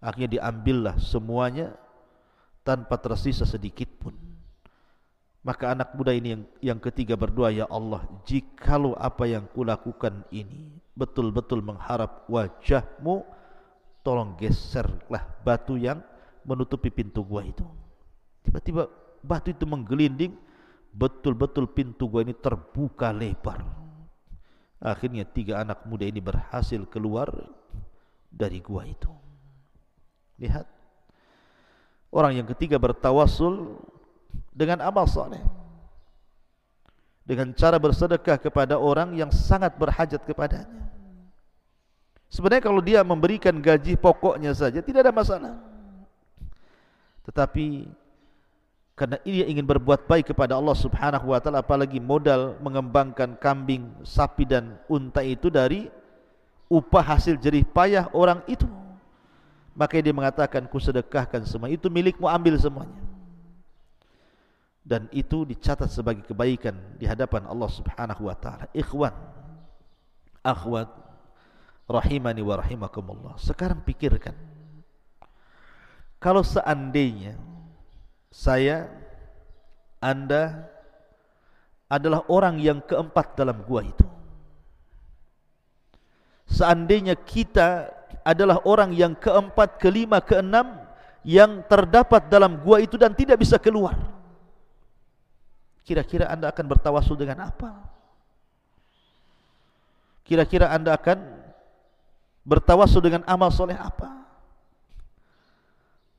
Akhirnya 0.00 0.40
diambillah 0.40 0.96
semuanya 1.00 1.72
tanpa 2.66 2.98
tersisa 3.00 3.46
sedikit 3.48 3.88
pun. 4.02 4.14
Maka 5.46 5.78
anak 5.78 5.94
muda 5.94 6.10
ini 6.10 6.34
yang, 6.34 6.42
yang 6.74 6.80
ketiga 6.82 7.14
berdoa, 7.14 7.54
Ya 7.54 7.70
Allah, 7.70 8.02
jikalau 8.26 8.98
apa 8.98 9.30
yang 9.30 9.46
kulakukan 9.54 10.26
ini 10.34 10.74
betul-betul 10.98 11.62
mengharap 11.62 12.26
wajahmu, 12.26 13.22
tolong 14.02 14.34
geserlah 14.34 15.22
batu 15.46 15.78
yang 15.78 16.02
menutupi 16.42 16.90
pintu 16.90 17.22
gua 17.22 17.46
itu. 17.46 17.62
Tiba-tiba 18.42 18.90
batu 19.22 19.54
itu 19.54 19.62
menggelinding, 19.62 20.34
betul-betul 20.90 21.70
pintu 21.70 22.10
gua 22.10 22.26
ini 22.26 22.34
terbuka 22.34 23.14
lebar. 23.14 23.62
Akhirnya 24.82 25.22
tiga 25.30 25.62
anak 25.62 25.86
muda 25.86 26.10
ini 26.10 26.18
berhasil 26.18 26.82
keluar 26.90 27.30
dari 28.34 28.58
gua 28.58 28.82
itu. 28.82 29.25
Lihat. 30.36 30.66
Orang 32.12 32.32
yang 32.36 32.48
ketiga 32.48 32.80
bertawasul 32.80 33.80
dengan 34.52 34.80
amal 34.84 35.04
soleh. 35.04 35.40
Dengan 37.26 37.50
cara 37.52 37.76
bersedekah 37.76 38.38
kepada 38.38 38.78
orang 38.78 39.12
yang 39.18 39.34
sangat 39.34 39.74
berhajat 39.74 40.22
kepadanya. 40.22 40.86
Sebenarnya 42.30 42.62
kalau 42.62 42.80
dia 42.82 43.00
memberikan 43.02 43.54
gaji 43.58 43.98
pokoknya 43.98 44.54
saja 44.54 44.78
tidak 44.82 45.06
ada 45.06 45.14
masalah. 45.14 45.54
Tetapi 47.26 47.90
karena 48.96 49.20
ia 49.28 49.44
ingin 49.44 49.66
berbuat 49.66 50.08
baik 50.08 50.32
kepada 50.32 50.56
Allah 50.56 50.72
Subhanahu 50.72 51.34
wa 51.34 51.38
taala 51.42 51.60
apalagi 51.60 52.00
modal 52.00 52.56
mengembangkan 52.64 53.36
kambing, 53.36 53.92
sapi 54.06 54.48
dan 54.48 54.80
unta 54.88 55.20
itu 55.20 55.52
dari 55.52 55.92
upah 56.72 57.04
hasil 57.04 57.36
jerih 57.36 57.66
payah 57.66 58.08
orang 58.16 58.40
itu. 58.48 58.64
Maka 59.76 60.00
dia 60.00 60.16
mengatakan 60.16 60.64
ku 60.64 60.80
sedekahkan 60.80 61.44
semua 61.44 61.68
itu 61.68 61.92
milikmu 61.92 62.24
ambil 62.24 62.56
semuanya. 62.56 63.04
Dan 64.80 65.04
itu 65.12 65.44
dicatat 65.44 65.92
sebagai 65.92 66.24
kebaikan 66.24 66.72
di 66.96 67.04
hadapan 67.04 67.44
Allah 67.44 67.68
Subhanahu 67.68 68.32
wa 68.32 68.36
taala. 68.38 68.70
Ikhwan, 68.72 69.12
akhwat 70.40 70.88
rahimani 71.84 72.40
wa 72.40 72.56
rahimakumullah. 72.56 73.34
Sekarang 73.36 73.84
pikirkan. 73.84 74.32
Kalau 76.16 76.40
seandainya 76.40 77.36
saya 78.32 78.88
Anda 80.00 80.72
adalah 81.92 82.24
orang 82.32 82.56
yang 82.62 82.80
keempat 82.80 83.36
dalam 83.36 83.60
gua 83.66 83.84
itu. 83.84 84.06
Seandainya 86.46 87.18
kita 87.18 87.90
adalah 88.26 88.58
orang 88.66 88.90
yang 88.90 89.14
keempat, 89.14 89.78
kelima, 89.78 90.18
keenam 90.18 90.82
yang 91.26 91.62
terdapat 91.66 92.26
dalam 92.26 92.58
gua 92.58 92.82
itu 92.82 92.98
dan 92.98 93.14
tidak 93.14 93.38
bisa 93.38 93.58
keluar. 93.58 93.94
Kira-kira 95.86 96.26
anda 96.26 96.50
akan 96.50 96.66
bertawasul 96.66 97.14
dengan 97.14 97.46
apa? 97.46 97.70
Kira-kira 100.26 100.66
anda 100.74 100.90
akan 100.94 101.22
bertawasul 102.42 102.98
dengan 102.98 103.22
amal 103.30 103.54
soleh 103.54 103.78
apa? 103.78 104.10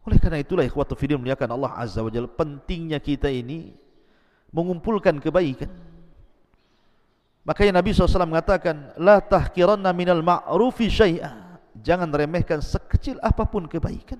Oleh 0.08 0.16
karena 0.24 0.40
itulah 0.40 0.64
ikhwatu 0.64 0.96
fiddin 0.96 1.20
muliakan 1.20 1.52
Allah 1.52 1.76
Azza 1.76 2.00
wa 2.00 2.08
Jalla 2.08 2.32
pentingnya 2.32 3.04
kita 3.04 3.28
ini 3.28 3.76
mengumpulkan 4.56 5.20
kebaikan. 5.20 5.68
Makanya 7.48 7.80
Nabi 7.80 7.96
SAW 7.96 8.28
mengatakan 8.28 8.96
la 9.00 9.20
tahkiranna 9.24 9.92
minal 9.92 10.24
ma'rufi 10.24 10.88
syai'ah 10.92 11.47
Jangan 11.84 12.10
remehkan 12.10 12.64
sekecil 12.64 13.20
apa 13.22 13.46
pun 13.46 13.66
kebaikan. 13.68 14.20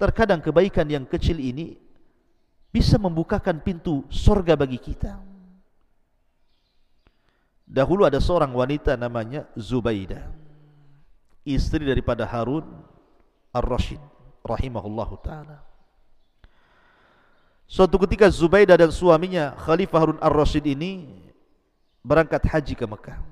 Terkadang 0.00 0.42
kebaikan 0.42 0.88
yang 0.90 1.06
kecil 1.06 1.38
ini 1.38 1.78
bisa 2.72 2.96
membukakan 2.96 3.60
pintu 3.60 4.02
sorga 4.08 4.56
bagi 4.56 4.80
kita. 4.80 5.20
Dahulu 7.68 8.04
ada 8.04 8.18
seorang 8.18 8.52
wanita 8.52 8.98
namanya 8.98 9.48
Zubaidah. 9.56 10.28
Istri 11.42 11.88
daripada 11.88 12.28
Harun 12.28 12.66
Ar-Rashid 13.54 14.00
rahimahullahu 14.44 15.14
taala. 15.22 15.62
Suatu 17.64 17.96
ketika 18.04 18.28
Zubaidah 18.28 18.76
dan 18.76 18.92
suaminya 18.92 19.56
Khalifah 19.56 19.98
Harun 20.02 20.20
Ar-Rashid 20.20 20.68
ini 20.68 21.08
berangkat 22.04 22.44
haji 22.44 22.74
ke 22.76 22.84
Mekah. 22.84 23.31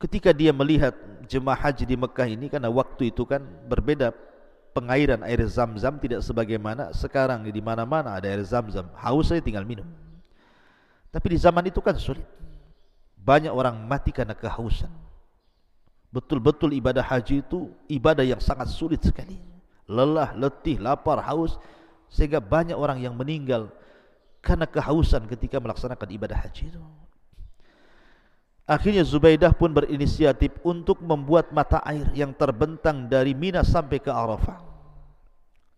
Ketika 0.00 0.32
dia 0.32 0.48
melihat 0.48 0.96
jemaah 1.28 1.68
haji 1.68 1.84
di 1.84 1.92
Mekah 1.92 2.24
ini 2.24 2.48
karena 2.48 2.72
waktu 2.72 3.12
itu 3.12 3.28
kan 3.28 3.44
berbeda 3.68 4.16
pengairan 4.72 5.20
air 5.28 5.44
zam-zam 5.44 6.00
tidak 6.00 6.24
sebagaimana 6.24 6.88
sekarang 6.96 7.44
di 7.44 7.60
mana-mana 7.60 8.16
ada 8.16 8.24
air 8.24 8.40
zam-zam. 8.40 8.88
Haus 8.96 9.28
saja 9.28 9.44
tinggal 9.44 9.68
minum. 9.68 9.84
Tapi 11.12 11.36
di 11.36 11.38
zaman 11.38 11.68
itu 11.68 11.84
kan 11.84 11.92
sulit. 12.00 12.24
Banyak 13.20 13.52
orang 13.52 13.76
mati 13.84 14.08
karena 14.08 14.32
kehausan. 14.32 14.88
Betul-betul 16.08 16.72
ibadah 16.74 17.04
haji 17.04 17.44
itu 17.44 17.68
ibadah 17.86 18.24
yang 18.24 18.40
sangat 18.40 18.72
sulit 18.72 19.04
sekali. 19.04 19.36
Lelah, 19.84 20.32
letih, 20.32 20.80
lapar, 20.80 21.20
haus 21.22 21.60
sehingga 22.08 22.40
banyak 22.40 22.74
orang 22.74 22.98
yang 23.04 23.14
meninggal 23.14 23.68
karena 24.40 24.64
kehausan 24.64 25.28
ketika 25.28 25.60
melaksanakan 25.60 26.08
ibadah 26.08 26.40
haji 26.40 26.72
itu. 26.72 26.80
Akhirnya 28.70 29.02
Zubaidah 29.02 29.50
pun 29.50 29.74
berinisiatif 29.74 30.54
untuk 30.62 31.02
membuat 31.02 31.50
mata 31.50 31.82
air 31.82 32.06
yang 32.14 32.30
terbentang 32.30 33.10
dari 33.10 33.34
Mina 33.34 33.66
sampai 33.66 33.98
ke 33.98 34.14
Arafah. 34.14 34.62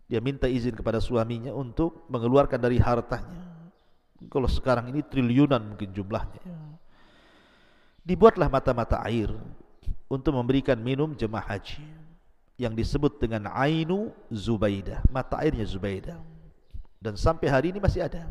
Dia 0.05 0.21
minta 0.21 0.45
izin 0.45 0.77
kepada 0.77 1.01
suaminya 1.01 1.49
untuk 1.57 2.05
mengeluarkan 2.05 2.61
dari 2.61 2.77
hartanya. 2.77 3.49
Kalau 4.29 4.45
sekarang 4.45 4.93
ini 4.93 5.01
triliunan 5.01 5.73
mungkin 5.73 5.89
jumlahnya. 5.89 6.53
Dibuatlah 8.05 8.45
mata-mata 8.45 9.01
air 9.01 9.33
untuk 10.05 10.37
memberikan 10.37 10.77
minum 10.77 11.17
jemaah 11.17 11.57
haji. 11.57 11.81
yang 12.53 12.77
disebut 12.77 13.17
dengan 13.17 13.49
Ainu 13.49 14.13
Zubaidah, 14.29 15.01
mata 15.09 15.41
airnya 15.41 15.65
Zubaidah. 15.65 16.21
Dan 17.01 17.17
sampai 17.17 17.49
hari 17.49 17.73
ini 17.73 17.81
masih 17.81 18.05
ada 18.05 18.29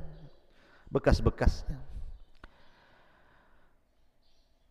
bekas-bekasnya. 0.87 1.91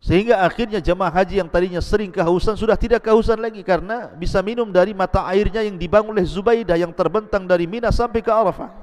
Sehingga 0.02 0.42
akhirnya 0.42 0.82
jemaah 0.82 1.14
haji 1.14 1.46
yang 1.46 1.46
tadinya 1.46 1.78
sering 1.78 2.10
kehausan 2.10 2.58
sudah 2.58 2.74
tidak 2.74 3.06
kehausan 3.06 3.38
lagi 3.38 3.62
karena 3.62 4.10
bisa 4.18 4.42
minum 4.42 4.66
dari 4.74 4.98
mata 4.98 5.22
airnya 5.30 5.62
yang 5.62 5.78
dibangun 5.78 6.18
oleh 6.18 6.26
Zubaidah 6.26 6.74
yang 6.74 6.90
terbentang 6.90 7.46
dari 7.46 7.70
Mina 7.70 7.94
sampai 7.94 8.26
ke 8.26 8.34
Arafah. 8.34 8.74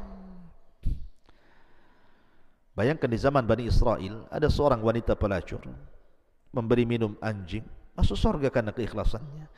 Bayangkan 2.78 3.10
di 3.10 3.18
zaman 3.18 3.42
Bani 3.42 3.66
Israel 3.66 4.30
ada 4.30 4.46
seorang 4.46 4.78
wanita 4.78 5.18
pelacur 5.18 5.58
memberi 6.54 6.86
minum 6.86 7.18
anjing 7.18 7.66
masuk 7.98 8.14
surga 8.14 8.54
karena 8.54 8.70
keikhlasannya. 8.70 9.50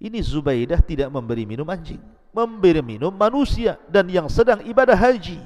Ini 0.00 0.24
Zubaidah 0.24 0.80
tidak 0.80 1.10
memberi 1.10 1.42
minum 1.42 1.66
anjing 1.66 1.98
Memberi 2.30 2.78
minum 2.86 3.10
manusia 3.10 3.74
Dan 3.90 4.06
yang 4.06 4.30
sedang 4.30 4.62
ibadah 4.62 4.94
haji 4.94 5.42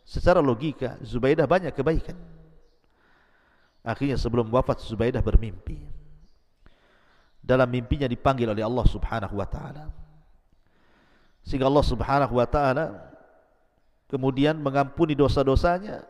Secara 0.00 0.40
logika 0.40 0.96
Zubaidah 1.04 1.44
banyak 1.44 1.76
kebaikan 1.76 2.16
Akhirnya 3.82 4.14
sebelum 4.14 4.46
wafat 4.50 4.82
Zubaidah 4.86 5.20
bermimpi. 5.20 5.78
Dalam 7.42 7.66
mimpinya 7.66 8.06
dipanggil 8.06 8.46
oleh 8.46 8.62
Allah 8.62 8.86
subhanahu 8.86 9.34
wa 9.34 9.46
ta'ala. 9.46 9.90
Sehingga 11.42 11.66
Allah 11.66 11.82
subhanahu 11.82 12.38
wa 12.38 12.46
ta'ala 12.46 13.12
Kemudian 14.12 14.60
mengampuni 14.60 15.16
dosa-dosanya. 15.16 16.04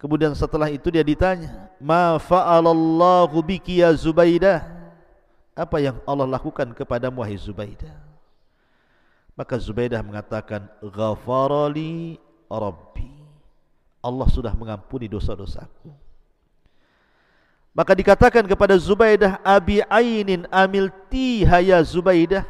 Kemudian 0.00 0.32
setelah 0.32 0.72
itu 0.72 0.88
dia 0.88 1.04
ditanya 1.04 1.68
Ma 1.76 2.16
fa'alallahu 2.16 3.44
biki 3.44 3.84
ya 3.84 3.92
Zubaidah? 3.92 4.64
Apa 5.52 5.76
yang 5.84 6.00
Allah 6.08 6.24
lakukan 6.24 6.72
kepada 6.72 7.12
wahai 7.12 7.36
Zubaidah? 7.36 7.92
Maka 9.36 9.60
Zubaidah 9.60 10.00
mengatakan 10.00 10.64
ghafarali 10.80 12.16
rabbi. 12.48 13.12
Allah 14.00 14.28
sudah 14.32 14.56
mengampuni 14.56 15.04
dosa-dosaku 15.04 16.05
maka 17.76 17.92
dikatakan 17.92 18.40
kepada 18.48 18.72
Zubaidah 18.80 19.36
abi 19.44 19.84
ainin 19.92 20.48
amil 20.48 20.88
tihaya 21.12 21.76
Zubaidah. 21.84 22.48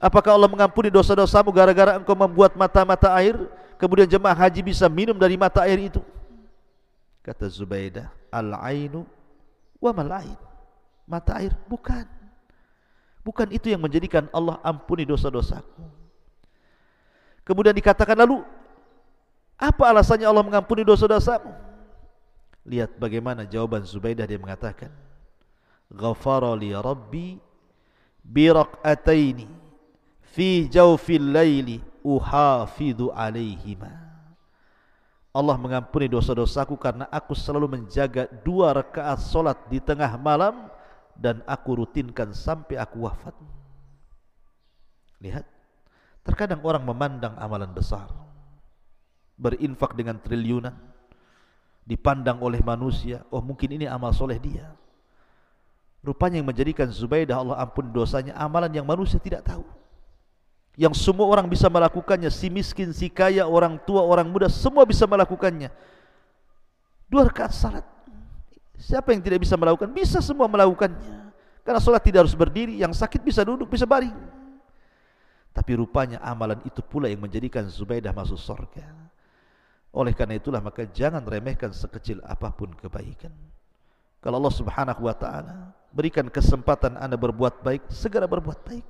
Apakah 0.00 0.32
Allah 0.32 0.48
mengampuni 0.48 0.88
dosa-dosamu 0.88 1.52
gara-gara 1.52 2.00
engkau 2.00 2.16
membuat 2.16 2.56
mata-mata 2.56 3.12
air 3.20 3.36
kemudian 3.76 4.08
jemaah 4.08 4.32
haji 4.32 4.64
bisa 4.64 4.88
minum 4.88 5.12
dari 5.12 5.36
mata 5.36 5.60
air 5.68 5.92
itu? 5.92 6.00
Kata 7.20 7.44
Zubaidah 7.52 8.08
al-ainu 8.32 9.04
wa 9.76 9.92
mal-ain 9.92 10.40
mata 11.04 11.36
air 11.36 11.52
bukan. 11.68 12.08
Bukan 13.20 13.52
itu 13.52 13.68
yang 13.68 13.84
menjadikan 13.84 14.24
Allah 14.32 14.56
ampuni 14.64 15.04
dosa-dosaku. 15.04 15.84
Kemudian 17.44 17.76
dikatakan 17.76 18.16
lalu 18.16 18.40
apa 19.60 19.84
alasannya 19.84 20.24
Allah 20.24 20.40
mengampuni 20.40 20.80
dosa-dosamu 20.80 21.69
lihat 22.64 22.96
bagaimana 23.00 23.48
jawaban 23.48 23.82
Zubaidah 23.84 24.28
dia 24.28 24.36
mengatakan 24.36 24.92
ghafara 25.90 26.52
li 26.54 26.70
rabbi 26.76 27.40
bi 28.20 28.46
fi 30.30 30.48
jawfil 30.70 31.32
laili 31.34 31.82
uhafidu 32.04 33.10
alaihima 33.10 34.10
Allah 35.30 35.54
mengampuni 35.54 36.10
dosa-dosaku 36.10 36.74
karena 36.74 37.06
aku 37.06 37.38
selalu 37.38 37.78
menjaga 37.78 38.26
dua 38.42 38.74
rakaat 38.74 39.22
solat 39.22 39.58
di 39.70 39.78
tengah 39.78 40.18
malam 40.18 40.66
dan 41.14 41.38
aku 41.46 41.86
rutinkan 41.86 42.34
sampai 42.34 42.74
aku 42.74 43.06
wafat. 43.06 43.36
Lihat, 45.22 45.46
terkadang 46.26 46.58
orang 46.66 46.82
memandang 46.82 47.38
amalan 47.38 47.70
besar, 47.70 48.10
berinfak 49.38 49.94
dengan 49.94 50.18
triliunan, 50.18 50.74
dipandang 51.90 52.38
oleh 52.38 52.62
manusia, 52.62 53.26
oh 53.34 53.42
mungkin 53.42 53.74
ini 53.74 53.90
amal 53.90 54.14
soleh 54.14 54.38
dia. 54.38 54.70
Rupanya 56.06 56.38
yang 56.38 56.46
menjadikan 56.46 56.86
Zubaidah 56.86 57.42
Allah 57.42 57.58
ampun 57.58 57.90
dosanya 57.90 58.32
amalan 58.38 58.70
yang 58.70 58.86
manusia 58.86 59.18
tidak 59.18 59.42
tahu. 59.42 59.66
Yang 60.78 61.02
semua 61.02 61.26
orang 61.26 61.50
bisa 61.50 61.66
melakukannya, 61.66 62.30
si 62.30 62.46
miskin, 62.46 62.94
si 62.94 63.10
kaya, 63.10 63.42
orang 63.44 63.76
tua, 63.82 64.06
orang 64.06 64.30
muda, 64.30 64.46
semua 64.46 64.86
bisa 64.86 65.04
melakukannya. 65.04 65.68
Dua 67.10 67.26
rakaat 67.26 67.52
salat 67.52 67.84
Siapa 68.80 69.12
yang 69.12 69.20
tidak 69.20 69.44
bisa 69.44 69.60
melakukan? 69.60 69.92
Bisa 69.92 70.24
semua 70.24 70.48
melakukannya. 70.48 71.28
Karena 71.60 71.76
sholat 71.76 72.00
tidak 72.00 72.24
harus 72.24 72.32
berdiri, 72.32 72.80
yang 72.80 72.96
sakit 72.96 73.20
bisa 73.20 73.44
duduk, 73.44 73.68
bisa 73.68 73.84
baring. 73.84 74.16
Tapi 75.52 75.76
rupanya 75.76 76.16
amalan 76.24 76.56
itu 76.64 76.80
pula 76.80 77.12
yang 77.12 77.20
menjadikan 77.20 77.68
Zubaidah 77.68 78.16
masuk 78.16 78.40
surga. 78.40 78.88
Oleh 79.90 80.14
karena 80.14 80.38
itulah 80.38 80.62
maka 80.62 80.86
jangan 80.86 81.22
remehkan 81.26 81.74
sekecil 81.74 82.22
apa 82.22 82.54
pun 82.54 82.70
kebaikan. 82.78 83.34
Kalau 84.22 84.38
Allah 84.38 84.54
Subhanahu 84.54 85.02
wa 85.08 85.16
taala 85.16 85.74
berikan 85.90 86.28
kesempatan 86.30 86.94
Anda 86.94 87.18
berbuat 87.18 87.64
baik, 87.64 87.90
segera 87.90 88.30
berbuat 88.30 88.60
baik. 88.62 88.86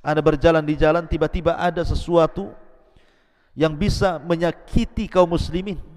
Anda 0.00 0.24
berjalan 0.24 0.64
di 0.64 0.74
jalan 0.74 1.04
tiba-tiba 1.04 1.54
ada 1.60 1.84
sesuatu 1.84 2.50
yang 3.52 3.76
bisa 3.76 4.16
menyakiti 4.22 5.06
kaum 5.06 5.28
muslimin 5.28 5.92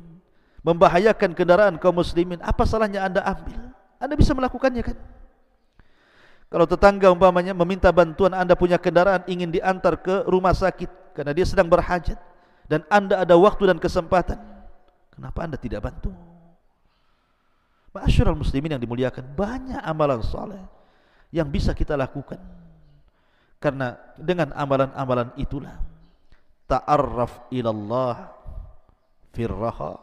membahayakan 0.66 1.38
kendaraan 1.38 1.78
kaum 1.78 2.02
muslimin, 2.02 2.42
apa 2.42 2.66
salahnya 2.66 3.06
anda 3.06 3.22
ambil? 3.22 3.70
Anda 4.02 4.18
bisa 4.18 4.34
melakukannya 4.34 4.82
kan? 4.82 4.98
Kalau 6.50 6.66
tetangga 6.66 7.14
umpamanya 7.14 7.54
meminta 7.54 7.94
bantuan 7.94 8.34
anda 8.34 8.58
punya 8.58 8.82
kendaraan 8.82 9.22
ingin 9.30 9.54
diantar 9.54 10.02
ke 10.02 10.26
rumah 10.26 10.58
sakit 10.58 11.14
karena 11.14 11.38
dia 11.38 11.46
sedang 11.46 11.70
berhajat 11.70 12.18
dan 12.66 12.82
anda 12.90 13.22
ada 13.22 13.36
waktu 13.38 13.70
dan 13.70 13.78
kesempatan, 13.78 14.42
kenapa 15.14 15.40
anda 15.46 15.58
tidak 15.58 15.86
bantu? 15.86 16.10
Masyurul 17.96 18.36
muslimin 18.36 18.76
yang 18.76 18.84
dimuliakan 18.84 19.24
banyak 19.24 19.80
amalan 19.80 20.20
soleh 20.20 20.60
yang 21.32 21.48
bisa 21.48 21.72
kita 21.72 21.96
lakukan. 21.96 22.42
Karena 23.56 23.96
dengan 24.20 24.52
amalan-amalan 24.52 25.32
itulah 25.40 25.80
ta'arraf 26.68 27.48
ilallah 27.56 28.36
firraha 29.32 29.96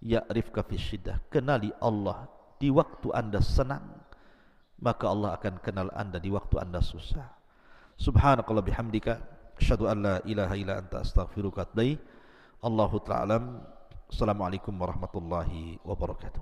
ya'rifka 0.00 0.64
fi 0.64 0.80
syiddah. 0.80 1.20
Kenali 1.28 1.68
Allah 1.84 2.24
di 2.56 2.72
waktu 2.72 3.12
anda 3.12 3.44
senang 3.44 4.00
maka 4.80 5.04
Allah 5.12 5.36
akan 5.36 5.60
kenal 5.60 5.92
anda 5.92 6.16
di 6.16 6.32
waktu 6.32 6.56
anda 6.56 6.80
susah. 6.80 7.28
Subhanakallah 8.00 8.64
bihamdika 8.64 9.20
أشهد 9.60 9.82
أن 9.92 10.02
لا 10.02 10.16
إله 10.24 10.50
إلا 10.64 10.78
أنت 10.78 10.94
أستغفرك 11.04 11.58
أتبي 11.58 11.98
الله 12.64 12.92
تعالى 12.98 13.36
السلام 14.10 14.38
عليكم 14.42 14.72
ورحمة 14.82 15.14
الله 15.14 15.50
وبركاته. 15.84 16.40